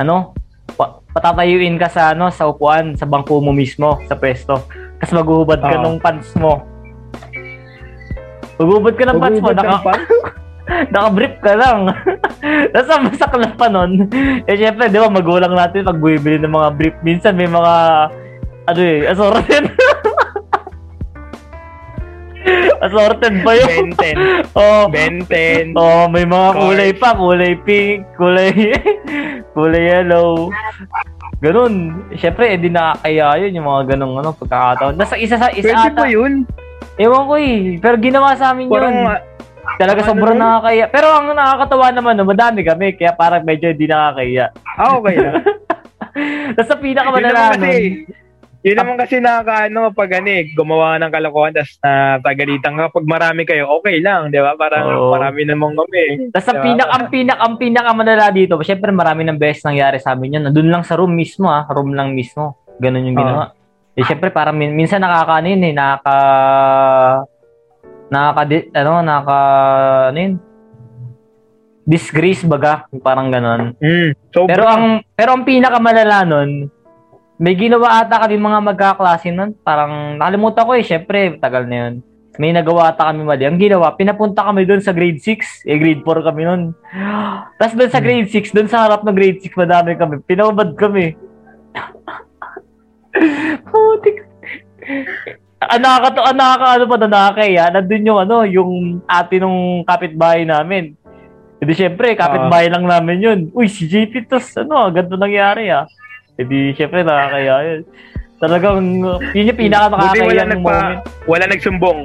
[0.00, 0.32] ano,
[0.74, 4.66] pa- patatayuin ka sa ano sa upuan sa bangko mo mismo sa pwesto
[4.98, 5.84] kasi maghuhubad ka Oo.
[5.94, 6.64] ng pants mo
[8.58, 9.94] maghuhubad ka ng pants mo naka?
[10.64, 11.92] naka-brief ka lang
[12.72, 14.08] tapos ang masakla pa nun
[14.48, 17.74] eh syempre di ba magulang natin pag bumibili ng mga brief minsan may mga
[18.64, 19.64] ano eh assorted
[22.84, 24.16] assorted ba yun Benten.
[24.60, 25.72] oh Benten.
[25.76, 28.52] Oh, may mga kulay pa, kulay pink, kulay
[29.56, 30.52] kulay yellow.
[31.40, 32.04] Ganun.
[32.16, 34.96] Siyempre, eh, di nakakaya yun, yung mga ganung ano, pagkakataon.
[34.96, 35.96] Nasa isa sa isa Pwede ata.
[35.96, 36.48] pa yun.
[36.96, 37.76] Ewan ko eh.
[37.80, 39.08] Pero ginawa sa amin Parang, yun.
[39.12, 39.20] ah,
[39.80, 40.84] Talaga ano sobrang nakakaya.
[40.88, 42.94] Pero ang nakakatawa naman, no, madami kami.
[42.94, 44.54] Kaya parang medyo hindi nakakaya.
[44.78, 45.34] ah, okay lang.
[46.54, 48.22] Tapos sa yun pinakamalala naman kasi, nun,
[48.64, 52.94] yun naman kasi nakakaano pag ano eh, gumawa ng kalokohan tapos na pagalitan ka.
[52.94, 54.56] Pag marami kayo, okay lang, di ba?
[54.56, 55.12] Parang Oo.
[55.12, 56.32] marami naman kami.
[56.32, 56.64] Tapos Diba?
[56.64, 60.42] pinak, ang pinak, ang pinakamalala dito, syempre marami ng beses nangyari sa amin yun.
[60.48, 62.56] Nandun lang sa room mismo ha, room lang mismo.
[62.80, 63.22] Ganun yung Oo.
[63.26, 63.44] ginawa.
[63.94, 66.16] Eh syempre parang min- minsan nakakaano yun eh, nakaka
[68.12, 68.42] nakaka
[68.76, 69.38] ano, nakaka
[70.10, 70.34] ano yun?
[71.84, 73.76] Disgrace baga, parang ganon.
[73.76, 74.16] Mm.
[74.32, 76.72] So, Pero ang pero ang pinakamalala nun,
[77.36, 79.52] may ginawa ata kami mga magkaklase nun.
[79.60, 81.94] Parang nakalimutan ko eh, syempre, tagal na yun.
[82.34, 83.46] May nagawa ata kami mali.
[83.46, 85.66] Ang ginawa, pinapunta kami doon sa grade 6.
[85.70, 86.62] Eh, grade 4 kami nun.
[87.58, 90.18] Tapos doon sa grade 6, doon sa harap ng grade 6, madami kami.
[90.26, 91.14] Pinababad kami.
[93.70, 94.26] Putik.
[95.70, 98.72] Ang nakakato, ang nakaka, ano pa na nakakaya, nandun yung ano, yung
[99.04, 100.96] ate nung kapitbahay namin.
[101.60, 103.38] Hindi syempre, kapitbahay lang namin yun.
[103.56, 105.88] Uy, si JP, tos, ano, ganito nangyari ah.
[106.36, 107.80] Hindi, syempre, nakakaya yun.
[108.36, 108.78] Talagang,
[109.32, 110.98] yun yung pinaka buti wala nakakaya nagpa, moment.
[111.24, 112.00] wala nagsumbong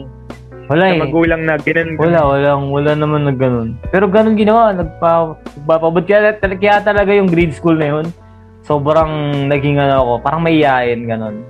[0.69, 1.02] Wala sa eh.
[1.02, 1.98] magulang na ginan.
[1.98, 3.74] Wala, wala, wala naman na ganun.
[3.89, 8.06] Pero ganun ginawa, nagpa, nagpapabot kaya, kaya talaga yung grade school na yun.
[8.62, 9.10] Sobrang
[9.50, 11.41] naging ano ako, parang mayayain ganun.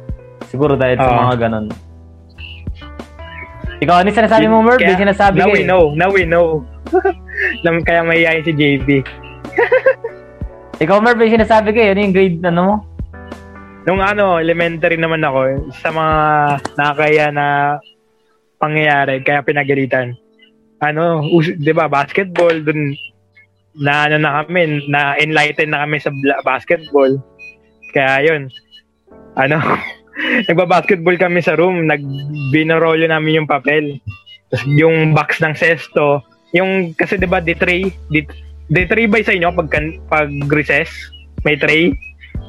[0.48, 1.19] siguro dahil sa Oo.
[1.28, 1.67] mga ganon.
[3.79, 4.79] Ikaw, ano sinasabi mo, Merv?
[4.83, 5.67] Kaya, sinasabi now we eh.
[5.67, 5.83] know.
[5.95, 6.67] Now we know.
[7.63, 8.87] Lam- Kaya mahihayin si JB.
[10.83, 11.91] Ikaw, Merv, yung sinasabi ko eh.
[11.95, 12.75] Ano yung grade, ano mo?
[13.87, 16.15] Nung ano, elementary naman ako, sa mga
[16.75, 17.47] nakakaya na
[18.59, 20.13] pangyayari, kaya pinagalitan.
[20.83, 22.95] Ano, us- 'di ba, basketball dun
[23.79, 26.11] na ano na kami, na enlighten na kami sa
[26.43, 27.15] basketball.
[27.95, 28.51] Kaya 'yun.
[29.39, 29.59] Ano,
[30.49, 33.99] nagba-basketball kami sa room, nagbinarolyo namin yung papel.
[34.49, 38.25] Tapos yung box ng sesto, yung kasi 'di ba, di tray, di,
[38.69, 39.69] di tray ba sa inyo pag
[40.10, 40.89] pag recess?
[41.45, 41.93] May tray.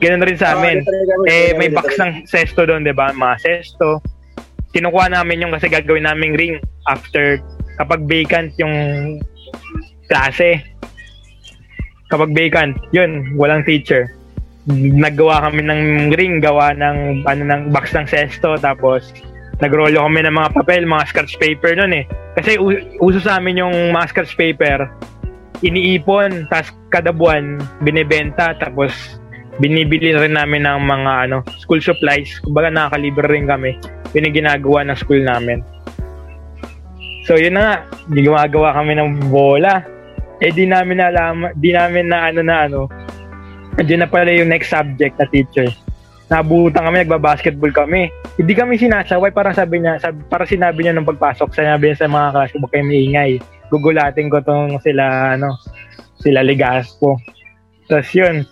[0.00, 0.80] Ganun rin sa amin.
[1.28, 3.12] Eh, may box ng sesto doon, di ba?
[3.12, 4.00] Mga sesto.
[4.72, 6.56] Kinukuha namin yung kasi gagawin naming ring
[6.88, 7.37] after
[7.76, 8.74] kapag vacant yung
[10.09, 10.64] klase.
[12.09, 14.09] Kapag vacant, yun, walang teacher.
[14.76, 15.83] Naggawa kami ng
[16.14, 19.11] ring, gawa ng, ano, ng box ng sesto, tapos
[19.61, 22.04] nagrolyo kami ng mga papel, mga scratch paper nun eh.
[22.38, 22.56] Kasi
[23.02, 24.88] uso sa amin yung mga scratch paper,
[25.61, 29.20] iniipon, tapos kada buwan, binibenta, tapos
[29.61, 32.40] binibili rin namin ng mga ano school supplies.
[32.40, 33.76] Kumbaga nakakalibre rin kami.
[34.16, 35.61] Yun yung ginagawa ng school namin.
[37.28, 37.74] So yun na nga,
[38.09, 39.85] gumagawa kami ng bola.
[40.40, 42.88] Eh di namin na alam, di namin na ano na ano.
[43.78, 45.70] Diyan na pala yung next subject na teacher.
[46.30, 48.11] Nabutan kami, nagba-basketball kami.
[48.38, 52.11] Hindi kami sinasaway, parang sabi niya, sabi, para sinabi niya nung pagpasok, sinabi niya sa
[52.11, 53.33] mga klase, huwag kayong maingay.
[53.70, 55.59] Gugulatin ko tong sila, ano,
[56.22, 57.18] sila Ligaspo.
[57.90, 58.46] Tapos yun,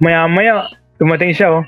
[0.00, 0.68] maya-maya,
[1.00, 1.64] dumating siya, oh.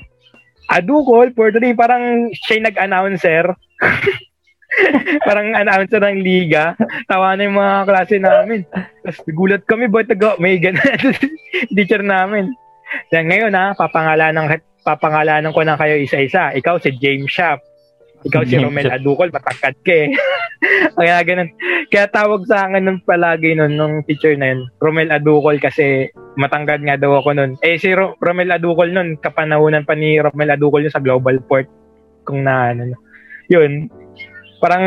[0.69, 3.49] Adukol, for today, parang siya nag-announcer.
[5.27, 6.77] parang announcer ng liga.
[7.09, 8.61] Tawa na yung mga klase namin.
[9.01, 10.85] Tapos gulat kami, ba't nag- may ganun
[11.75, 12.53] teacher namin.
[13.13, 16.53] Yan ngayon ha, papangalanan, papangalanan ko na kayo isa-isa.
[16.53, 17.61] Ikaw si James Shop.
[18.19, 18.91] Ikaw si Romel.
[18.91, 20.11] Adukol, matangkad ka eh.
[20.99, 21.55] Kaya ganun.
[21.87, 26.83] Kaya tawag sa akin nun palagi nun, nung teacher na yun, Romel Adukol kasi matangkad
[26.83, 27.51] nga daw ako nun.
[27.63, 31.71] Eh si Ro- Romel Adukol nun, kapanahunan pa ni Romel Adukol yun sa Global Port.
[32.27, 32.91] Kung na ano.
[33.47, 33.87] Yun.
[34.59, 34.83] Parang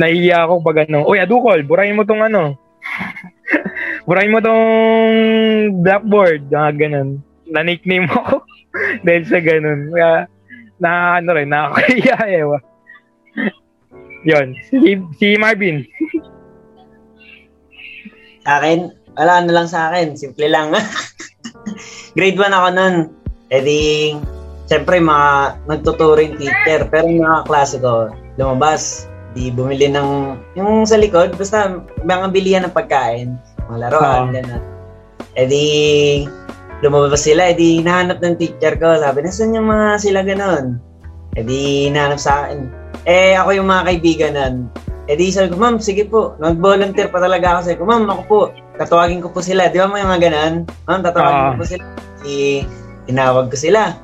[0.00, 2.56] nahiya ako pag ano, Uy, Adukol, burahin mo tong ano.
[4.08, 4.64] burahin mo tong
[5.84, 6.48] blackboard.
[6.56, 7.20] Ah, ganun.
[7.50, 8.46] Na-nickname mo
[9.02, 9.90] dahil sa ganun.
[9.92, 10.26] Kaya,
[10.82, 12.58] na ano rin, nakakaya ewa.
[14.26, 14.54] Yun.
[14.70, 15.86] Si, si Marvin.
[18.42, 20.18] Sa akin, wala na lang sa akin.
[20.18, 20.74] Simple lang.
[22.18, 22.94] Grade 1 ako nun.
[23.52, 23.80] E di,
[24.66, 26.86] syempre, mga nagtuturing teacher.
[26.90, 29.06] Pero yung mga klase ko, lumabas.
[29.32, 33.32] Di bumili ng, yung sa likod, basta mga bilihan ng pagkain.
[33.70, 34.34] Mga laruan, Oo.
[34.34, 34.62] gano'n.
[35.32, 35.64] E di,
[36.82, 37.48] lumabas sila.
[37.48, 38.98] E di, nahanap ng teacher ko.
[38.98, 40.64] Sabi, nasan yung mga sila gano'n?
[41.38, 42.66] E di, nahanap sa akin.
[43.06, 44.54] Eh, ako yung mga kaibigan nun.
[45.10, 46.38] Eh di sabi ko, ma'am, sige po.
[46.38, 47.60] Nag-volunteer pa talaga ako.
[47.66, 48.40] Sabi ko, ma'am, ako po.
[48.78, 49.66] Tatawagin ko po sila.
[49.66, 50.54] Di ba may mga ganun?
[50.86, 51.50] Ma'am, tatawagin Ah.
[51.50, 51.84] ko po sila.
[52.22, 52.62] Di,
[53.10, 53.98] tinawag ko sila.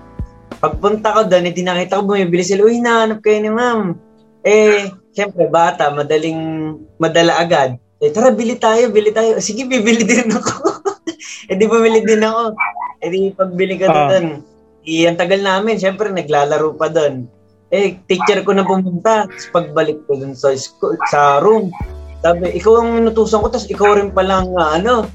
[0.58, 2.66] Pagpunta ko doon, eh, di nakita ko bumibili sila.
[2.66, 3.94] Uy, nahanap kayo ni ma'am.
[4.42, 7.78] Eh, syempre, bata, madaling, madala agad.
[8.02, 9.38] Eh, tara, bili tayo, bili tayo.
[9.38, 10.82] Sige, bibili din ako.
[11.46, 12.58] eh, di bumili din ako.
[12.98, 14.10] Eh, di pagbili ko Ah.
[14.10, 14.42] doon.
[14.82, 17.28] Eh, ang tagal namin, syempre, naglalaro pa doon.
[17.68, 19.28] Eh, teacher ko na pumunta.
[19.28, 21.68] Tapos pagbalik ko dun sa school, sa room,
[22.18, 25.06] sabi, ikaw ang inutusan ko, tapos ikaw rin palang, ah, ano,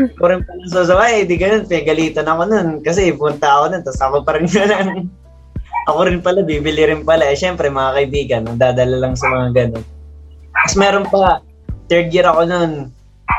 [0.00, 1.28] ikaw rin palang sasaway.
[1.28, 2.68] Di ganun, pinagalitan ako nun.
[2.80, 5.06] Kasi punta ako nun, tapos ako pa rin ganun.
[5.88, 7.28] ako rin pala, bibili rin pala.
[7.28, 9.84] Eh, syempre, mga kaibigan, dadala lang sa mga ganun.
[10.52, 11.44] Tapos meron pa,
[11.86, 12.72] third year ako nun,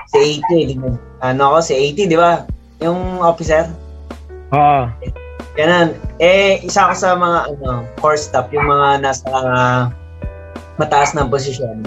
[0.10, 0.92] si 80, di ba?
[1.22, 2.44] Ano ako, si 80, di ba?
[2.82, 3.70] Yung officer.
[4.54, 4.90] Oo.
[5.60, 5.94] Ganun.
[6.24, 9.92] Eh, isa ako sa mga ano, core staff, yung mga nasa ah,
[10.80, 11.84] mataas na posisyon.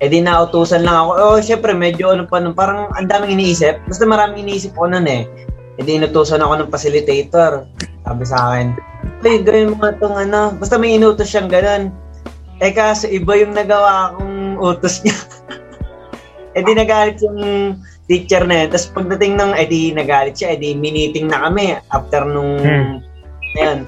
[0.00, 1.10] Eh di nautusan lang ako.
[1.20, 3.76] Oh, syempre medyo ano pa nun, parang ang daming iniisip.
[3.84, 5.28] Basta maraming iniisip ko nun eh.
[5.76, 7.68] Eh di inutusan ako ng facilitator.
[8.08, 8.72] Sabi sa akin,
[9.20, 10.56] Uy, gawin mo nga tong ano.
[10.56, 11.92] Basta may inutos siyang ganun.
[12.64, 15.16] Eh kaso iba yung nagawa akong utos niya.
[16.50, 17.40] eh di nagalit yung
[18.04, 18.68] teacher na yun.
[18.74, 22.98] Tapos pagdating ng, eh di nagalit siya, eh di miniting na kami after nung, Hmm.
[23.56, 23.78] ayun,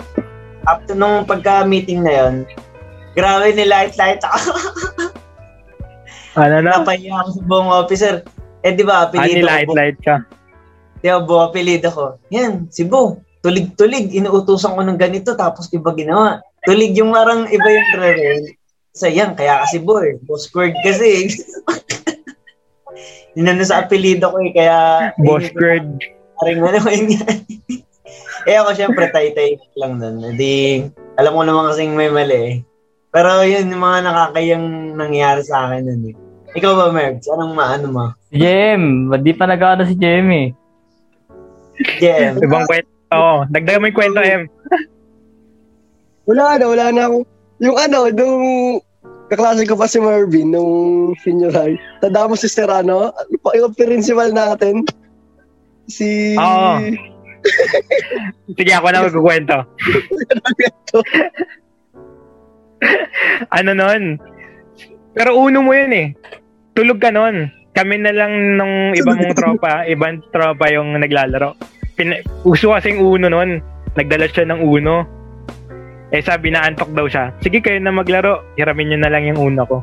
[0.64, 2.34] after nung pagka-meeting na yun,
[3.12, 4.52] grabe nilight-light ako.
[6.32, 6.80] Ano na?
[6.80, 8.14] Napahiya ako sa buong officer.
[8.64, 9.74] Eh di ba, Ani apelido light ko.
[9.76, 10.16] light ka.
[11.04, 12.16] Di ba, buong apelido ko.
[12.32, 13.20] Yan, si Bo.
[13.44, 16.40] Tulig-tulig, inuutosan ko ng ganito, tapos iba ginawa.
[16.64, 18.12] Tulig yung marang iba yung re
[18.94, 20.16] Sa yan, kaya kasi Bo eh.
[20.24, 21.28] Bo squared kasi.
[23.32, 24.78] Inano sa apelido ko eh, kaya...
[25.24, 25.88] Boss Greg.
[26.36, 27.38] Parang ano yun yan.
[28.50, 30.20] eh ako syempre, tay-tay lang nun.
[30.20, 30.52] Eh, Di,
[31.16, 32.54] Alam ko naman kasing may mali eh.
[33.12, 34.66] Pero yun, yung mga nakakayang
[34.96, 36.16] nangyari sa akin nun eh.
[36.52, 37.28] Ikaw ba, Mergs?
[37.32, 38.04] Anong maano mo?
[38.28, 40.48] Si Jem, ba't di pa nag-ano si Jem eh?
[41.96, 42.36] Jem.
[42.36, 42.92] Ibang kwento.
[43.12, 44.42] Oo, dagdagan mo yung kwento, M.
[46.28, 47.18] Wala na, wala na ako.
[47.60, 48.36] Yung ano, nung
[49.32, 51.80] kaklase ko pa si Marvin, nung senior high.
[52.04, 53.16] Tanda mo si Serrano,
[53.56, 54.84] yung principal natin.
[55.88, 56.36] Si...
[56.36, 56.76] Oo.
[58.52, 59.56] Sige, ako na magkukwento.
[63.56, 64.20] ano nun?
[65.16, 66.08] Pero uno mo yun eh.
[66.76, 67.48] Tulog ka nun.
[67.72, 71.56] Kami na lang nung iba mong tropa, ibang tropa yung naglalaro.
[71.96, 73.64] Pin- uso kasing uno nun.
[73.96, 75.08] Nagdala siya ng uno.
[76.12, 77.32] Eh sabi na antok daw siya.
[77.40, 78.44] Sige kayo na maglaro.
[78.60, 79.78] Hiramin nyo na lang yung uno ko.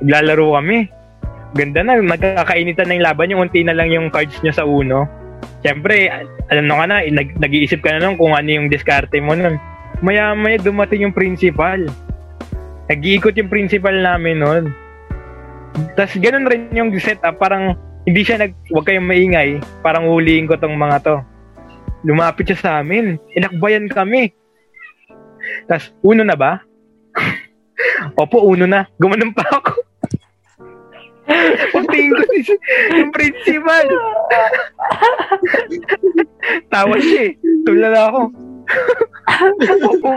[0.00, 0.86] Naglalaro kami.
[1.58, 1.98] Ganda na.
[1.98, 3.30] Nagkakainitan na yung laban.
[3.34, 5.10] Yung unti na lang yung cards nyo sa uno.
[5.66, 6.12] Siyempre,
[6.52, 9.58] na ka na, nag- nag-iisip ka na nun kung ano yung diskarte mo nun.
[10.04, 11.82] Maya-maya dumating yung principal.
[12.86, 14.64] Nag-iikot yung principal namin nun.
[15.98, 20.54] Tapos ganun rin yung setup, parang hindi siya nag, huwag kayong maingay, parang huliin ko
[20.60, 21.16] tong mga to.
[22.04, 24.30] Lumapit siya sa amin, inakbayan kami.
[25.66, 26.60] Tapos, uno na ba?
[28.20, 28.86] Opo, uno na.
[29.00, 29.72] Gumanon pa ako.
[31.72, 32.54] Pagtingin ko si
[33.00, 33.86] yung principal.
[36.72, 37.32] Tawa siya eh.
[37.64, 38.20] Tulala ako.
[39.88, 40.12] Opo.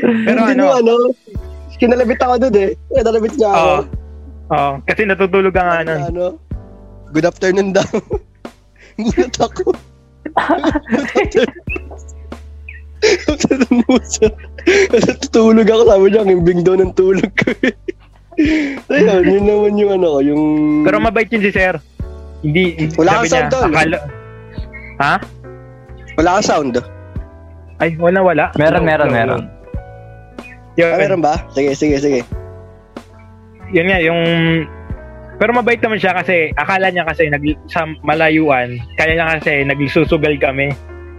[0.00, 0.92] Pero Hindi ano, mo ano,
[1.76, 2.70] kinalabit ako doon eh.
[2.94, 3.58] Kinalabit niya ako.
[3.58, 3.80] Oo.
[4.50, 6.00] Oo, kasi natutulog ka nga nun.
[6.10, 6.24] Ano,
[7.14, 7.86] good afternoon daw.
[8.98, 9.74] Gulat ako.
[10.90, 11.50] good afternoon.
[13.00, 14.28] Siya.
[14.92, 17.74] Natutulog ako, sabi niya, ang imbing daw ng tulog ko eh.
[18.88, 20.42] Ayun, yun naman yung ano ko, yung...
[20.84, 21.76] Pero mabait yun si sir.
[22.40, 23.68] Hindi, Wala sabi kang sound niya, doon.
[23.68, 23.98] akala,
[24.98, 25.14] ha?
[26.16, 26.74] Wala kang sound.
[27.80, 28.44] Ay, wala, wala.
[28.56, 29.42] Meron, meron, low, meron.
[30.76, 31.34] Yun, Ah, meron ba?
[31.52, 32.20] Sige, sige, sige.
[33.70, 34.20] yun nga, yung...
[35.36, 40.36] Pero mabait naman siya kasi akala niya kasi nag, sa malayuan, kaya niya kasi nagsusugal
[40.36, 40.68] kami.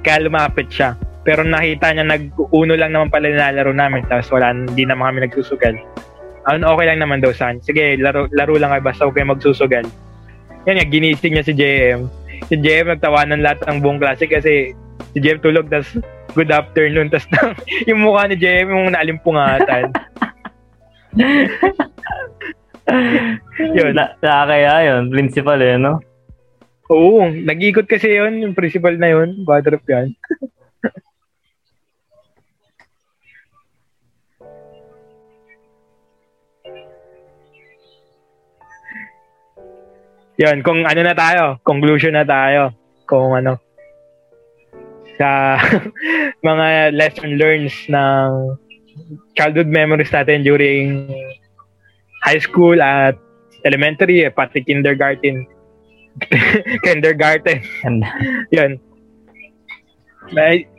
[0.02, 0.94] Kaya lumapit siya.
[1.22, 5.78] Pero nakita niya nag-uno lang naman pala nilalaro namin tapos wala, hindi naman kami nagsusugal.
[6.50, 7.62] Ano, okay lang naman daw san.
[7.62, 9.86] Sige, laro, laro lang kayo basta kayo magsusugal.
[10.66, 12.10] Yan nga, ginising niya si JM.
[12.50, 14.74] Si JM nagtawanan lahat ng buong klase kasi
[15.14, 16.02] si JM tulog tapos
[16.34, 17.30] good afternoon tapos
[17.90, 19.94] yung mukha ni JM yung naalimpungatan.
[23.78, 23.94] Yun.
[23.96, 26.02] Na, kaya yun, principal eh, no?
[26.92, 30.12] Oo, nag-ikot kasi yun, yung principal na yun, bad trip yan.
[40.41, 42.73] yun, kung ano na tayo, conclusion na tayo,
[43.06, 43.62] kung ano,
[45.21, 45.62] sa
[46.49, 48.58] mga lesson learns ng
[49.38, 51.06] childhood memories natin during
[52.25, 53.13] high school at
[53.69, 55.45] elementary, eh, pati kindergarten.
[56.86, 57.62] kindergarten.
[58.49, 58.82] Yun.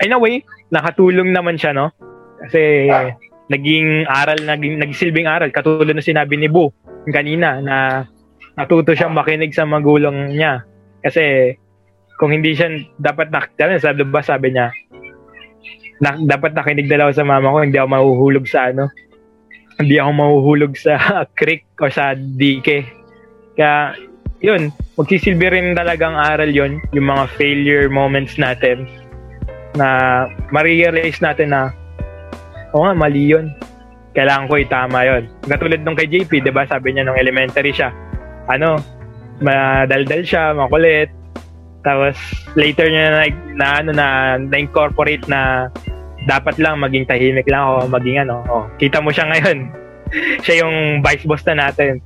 [0.02, 0.42] In a way,
[0.74, 1.94] nakatulong naman siya, no?
[2.42, 2.90] Kasi
[3.46, 5.54] naging aral, naging nagsilbing aral.
[5.54, 6.74] Katulad na sinabi ni Bu
[7.10, 8.06] kanina na
[8.58, 10.64] natuto siyang makinig sa magulang niya.
[11.02, 11.56] Kasi
[12.22, 12.70] kung hindi siya
[13.02, 14.70] dapat nak sabi ba sabi niya
[16.02, 18.90] na, dapat nakinig na sa mama ko hindi ako mahuhulog sa ano
[19.82, 20.98] hindi ako mahuhulog sa
[21.38, 22.86] creek o sa dike
[23.58, 23.98] kaya
[24.38, 28.86] yun magsisilbi rin talagang aral yon yung mga failure moments natin
[29.78, 29.88] na
[30.54, 31.72] ma-realize natin na
[32.76, 33.52] oo nga mali yun.
[34.12, 37.88] Kailangan ko itama yon katulad nung kay JP 'di ba sabi niya nung elementary siya
[38.50, 38.78] ano
[39.42, 41.10] madaldal siya makulit
[41.82, 42.14] tapos
[42.54, 43.26] later niya na,
[43.58, 44.06] na ano na
[44.38, 45.66] na-incorporate na
[46.26, 48.44] dapat lang maging tahimik lang o maging ano.
[48.46, 49.66] Oh, kita mo siya ngayon.
[50.46, 51.98] siya yung vice boss na natin.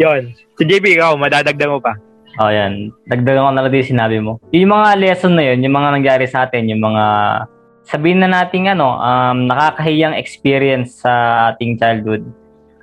[0.00, 0.32] Yon.
[0.56, 1.94] Si JP, ikaw, madadagdag mo pa.
[2.38, 2.92] oh, yan.
[3.10, 4.38] Dagdagan ko na lang yung sinabi mo.
[4.54, 7.04] Yung mga lesson na yun, yung mga nangyari sa atin, yung mga
[7.88, 12.20] sabihin na nating ano, um, nakakahiyang experience sa ating childhood.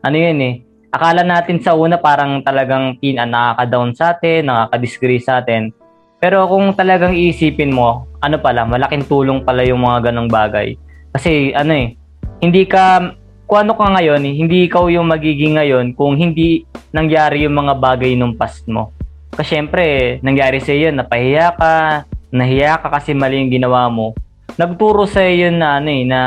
[0.01, 0.55] Ano yun eh,
[0.89, 5.69] akala natin sa una parang talagang pin ah, nakaka-down sa atin, nakaka-disgrace sa atin.
[6.17, 10.73] Pero kung talagang iisipin mo, ano pala, malaking tulong pala yung mga ganong bagay.
[11.13, 11.93] Kasi ano eh,
[12.41, 13.13] hindi ka,
[13.45, 17.77] kung ano ka ngayon, eh, hindi ikaw yung magiging ngayon kung hindi nangyari yung mga
[17.77, 18.89] bagay nung past mo.
[19.37, 24.17] Kasi syempre, nangyari sa iyo, napahiya ka, nahiya ka kasi mali yung ginawa mo.
[24.55, 26.19] Nagturo sa yun na ano eh, na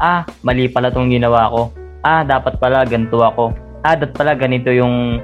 [0.00, 1.68] ah, mali pala tong ginawa ko.
[2.00, 3.52] Ah, dapat pala ganito ako.
[3.84, 5.20] Ah, dapat pala ganito yung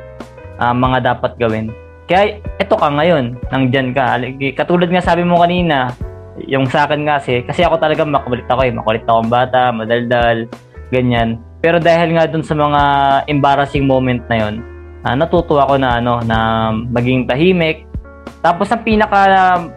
[0.60, 1.72] ah, mga dapat gawin.
[2.04, 4.20] Kaya eto ka ngayon, nandyan ka.
[4.52, 5.96] Katulad nga sabi mo kanina,
[6.44, 8.72] yung sa akin kasi, kasi ako talaga makulit ako eh.
[8.74, 10.44] Makulit akong bata, madaldal,
[10.92, 11.40] ganyan.
[11.64, 12.82] Pero dahil nga dun sa mga
[13.32, 14.54] embarrassing moment na yon,
[15.08, 17.88] uh, natutuwa ako na ano na maging tahimik.
[18.42, 19.20] Tapos ang pinaka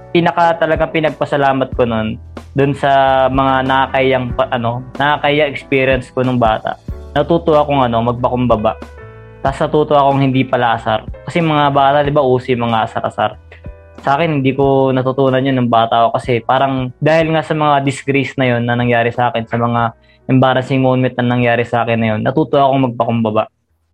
[0.10, 2.18] pinaka talagang pinagpasalamat ko noon
[2.56, 6.80] dun sa mga nakakayang ano, nakakaya experience ko nung bata.
[7.12, 8.80] Natutuwa akong ano, magpakumbaba.
[9.44, 11.04] Tapos natutuwa akong hindi pala asar.
[11.28, 13.38] Kasi mga bata, di ba, usi mga asar-asar.
[14.02, 17.82] Sa akin, hindi ko natutunan yun ng bata ako kasi parang dahil nga sa mga
[17.84, 19.98] disgrace na yun na nangyari sa akin, sa mga
[20.30, 23.44] embarrassing moment na nangyari sa akin na yun, natutuwa akong magpakumbaba.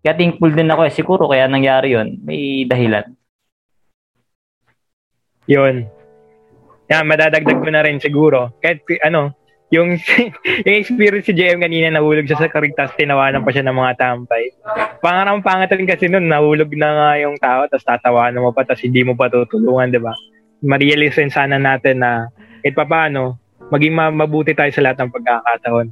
[0.02, 0.94] Kaya thankful din ako eh.
[0.94, 2.18] Siguro kaya nangyari yun.
[2.26, 3.21] May dahilan.
[5.48, 5.88] Yun.
[6.92, 8.52] Yan, madadagdag ko na rin siguro.
[8.60, 9.32] Kahit ano,
[9.72, 9.96] yung,
[10.68, 14.52] yung experience si JM kanina, nahulog siya sa karigtas, tinawanan pa siya ng mga tampay.
[15.00, 18.84] Pangarang pangat rin kasi nun, nahulog na nga yung tao, tapos tatawanan mo pa, tapos
[18.84, 20.12] hindi mo pa tutulungan, di ba?
[20.62, 22.28] Ma-realize sana natin na
[22.62, 23.40] kahit pa paano,
[23.72, 25.88] maging mabuti tayo sa lahat ng pagkakataon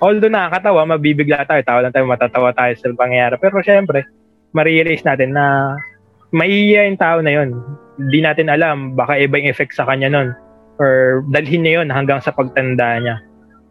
[0.00, 3.36] although nakakatawa, mabibigla tayo, tawa lang tayo, matatawa tayo sa pangyayari.
[3.36, 4.08] Pero syempre,
[4.56, 5.76] ma-realize natin na
[6.32, 7.54] maiiya yung tao na yun.
[8.00, 10.32] Hindi natin alam, baka iba yung effect sa kanya nun.
[10.80, 13.16] Or dalhin niya yun hanggang sa pagtanda niya.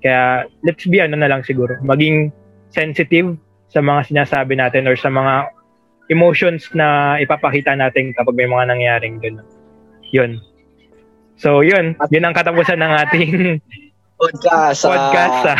[0.06, 2.30] Kaya let's be ano na lang siguro, maging
[2.70, 3.34] sensitive
[3.74, 5.50] sa mga sinasabi natin or sa mga
[6.10, 9.46] emotions na ipapakita natin kapag may mga nangyaring gano'n.
[10.10, 10.42] Yun.
[11.38, 11.94] So, yun.
[12.10, 13.32] Yun ang katapusan ng ating
[14.20, 14.84] podcast.
[14.84, 15.44] Podcast.
[15.48, 15.56] Uh,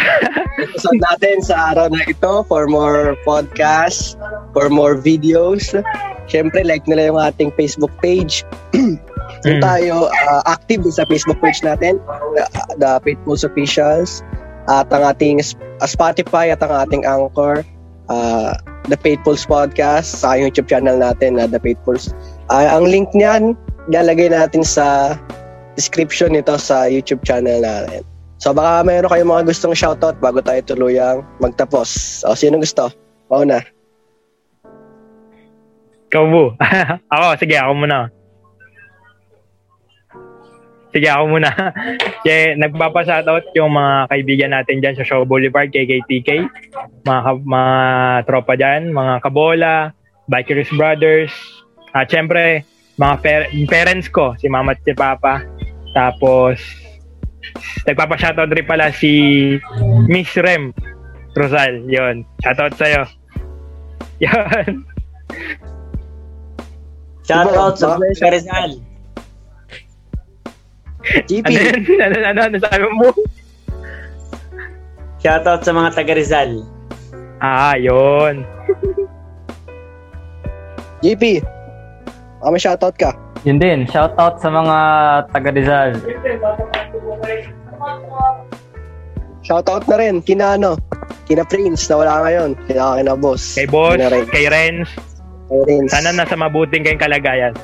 [0.68, 4.20] episode natin sa araw na ito for more podcasts,
[4.52, 5.72] for more videos.
[6.28, 8.44] Siyempre, like nila yung ating Facebook page.
[9.44, 9.64] so mm.
[9.64, 11.98] tayo uh, active sa Facebook page natin,
[12.36, 12.46] the,
[12.78, 14.22] the Faithfuls Officials,
[14.68, 17.64] at ang ating uh, Spotify at ang ating Anchor,
[18.12, 18.54] uh,
[18.92, 22.14] The Faithfuls Podcast, sa YouTube channel natin, uh, The Faithfuls.
[22.52, 23.56] Uh, ang link niyan,
[23.90, 25.18] lalagay natin sa
[25.80, 28.04] description nito sa YouTube channel natin.
[28.40, 32.24] So baka mayroon kayong mga gustong shoutout bago tayo tuluyang magtapos.
[32.24, 32.88] O sino gusto?
[33.28, 33.60] Mauna.
[36.08, 36.56] Ikaw mo.
[37.14, 38.08] ako, sige, ako muna.
[40.90, 41.52] Sige, ako muna.
[42.26, 46.50] Kaya nagpapa-shoutout yung mga kaibigan natin dyan sa Show Boulevard, KKTK.
[47.06, 47.74] Mga, mga
[48.26, 49.94] tropa dyan, mga kabola,
[50.26, 51.36] Bikers Brothers.
[51.94, 52.66] At syempre,
[52.98, 55.46] mga per- parents ko, si mama at si papa.
[55.94, 56.58] Tapos,
[57.88, 59.56] Nagpapa-shoutout rin pala si
[60.06, 60.76] Miss Rem
[61.34, 61.86] Rosal.
[61.88, 62.28] Yon.
[62.44, 63.04] Shoutout sa'yo.
[64.26, 64.84] Yon.
[67.30, 68.72] Shoutout sa mga Rizal.
[71.30, 71.46] GP.
[71.46, 73.10] Ano, ano, ano, ano sabi mo?
[75.22, 76.66] Shoutout sa mga taga Rizal.
[77.40, 78.44] Ah, yon.
[81.00, 81.40] GP.
[82.44, 83.16] Ah, may shoutout ka.
[83.48, 84.78] Yun din, shoutout sa mga
[85.32, 85.92] taga Rizal.
[89.48, 90.76] Shoutout na rin, kina ano,
[91.24, 93.56] kina Prince na wala ngayon, kina, kina Boss.
[93.56, 93.96] Kay Boss,
[94.28, 94.92] kay Renz.
[95.48, 95.90] Kay Renz.
[95.96, 97.56] Sana nasa mabuting kayong kalagayan.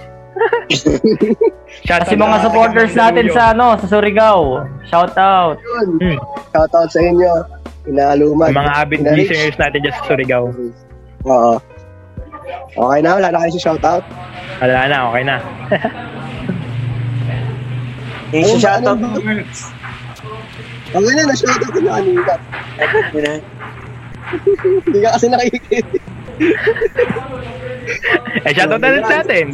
[1.90, 4.64] Kasi mga supporters natin sa ano, sa Surigao.
[4.88, 5.60] Shoutout.
[6.00, 6.18] Hmm.
[6.56, 7.32] Shoutout sa inyo.
[7.86, 8.56] Inaalumad.
[8.56, 10.46] Mga avid listeners natin dyan sa Surigao.
[11.28, 11.56] Oo.
[12.76, 14.04] Okay na, wala na kayo sa shoutout?
[14.62, 15.38] Wala na, okay na.
[18.32, 19.08] Yung oh, shoutout mo.
[20.96, 22.34] Okay na, na-shoutout ko na kanina.
[24.86, 25.98] Hindi ka kasi nakikita.
[28.48, 29.48] eh, shoutout na rin sa atin.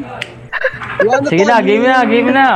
[1.29, 2.47] Sige na, game na, game na.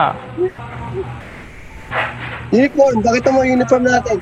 [2.53, 4.17] Uniform, bakit mo uniform natin?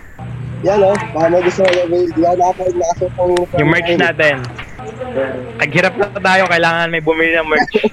[0.63, 2.71] Yan o, oh, baka mo gusto mo yung hindi ako nakapag
[3.13, 3.59] pang uniform.
[3.59, 4.35] Yung merch natin.
[5.61, 7.75] Naghirap na tayo, kailangan may bumili ng merch.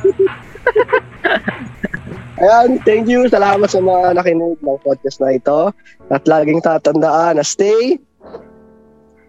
[2.41, 3.29] Ayan, thank you.
[3.29, 5.77] Salamat sa mga nakinig ng podcast na ito.
[6.09, 8.01] At laging tatandaan na stay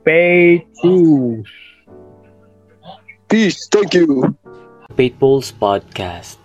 [0.07, 1.43] faithful.
[3.27, 3.67] Peace.
[3.67, 4.31] Thank you.
[4.95, 6.39] Faithfuls Podcast.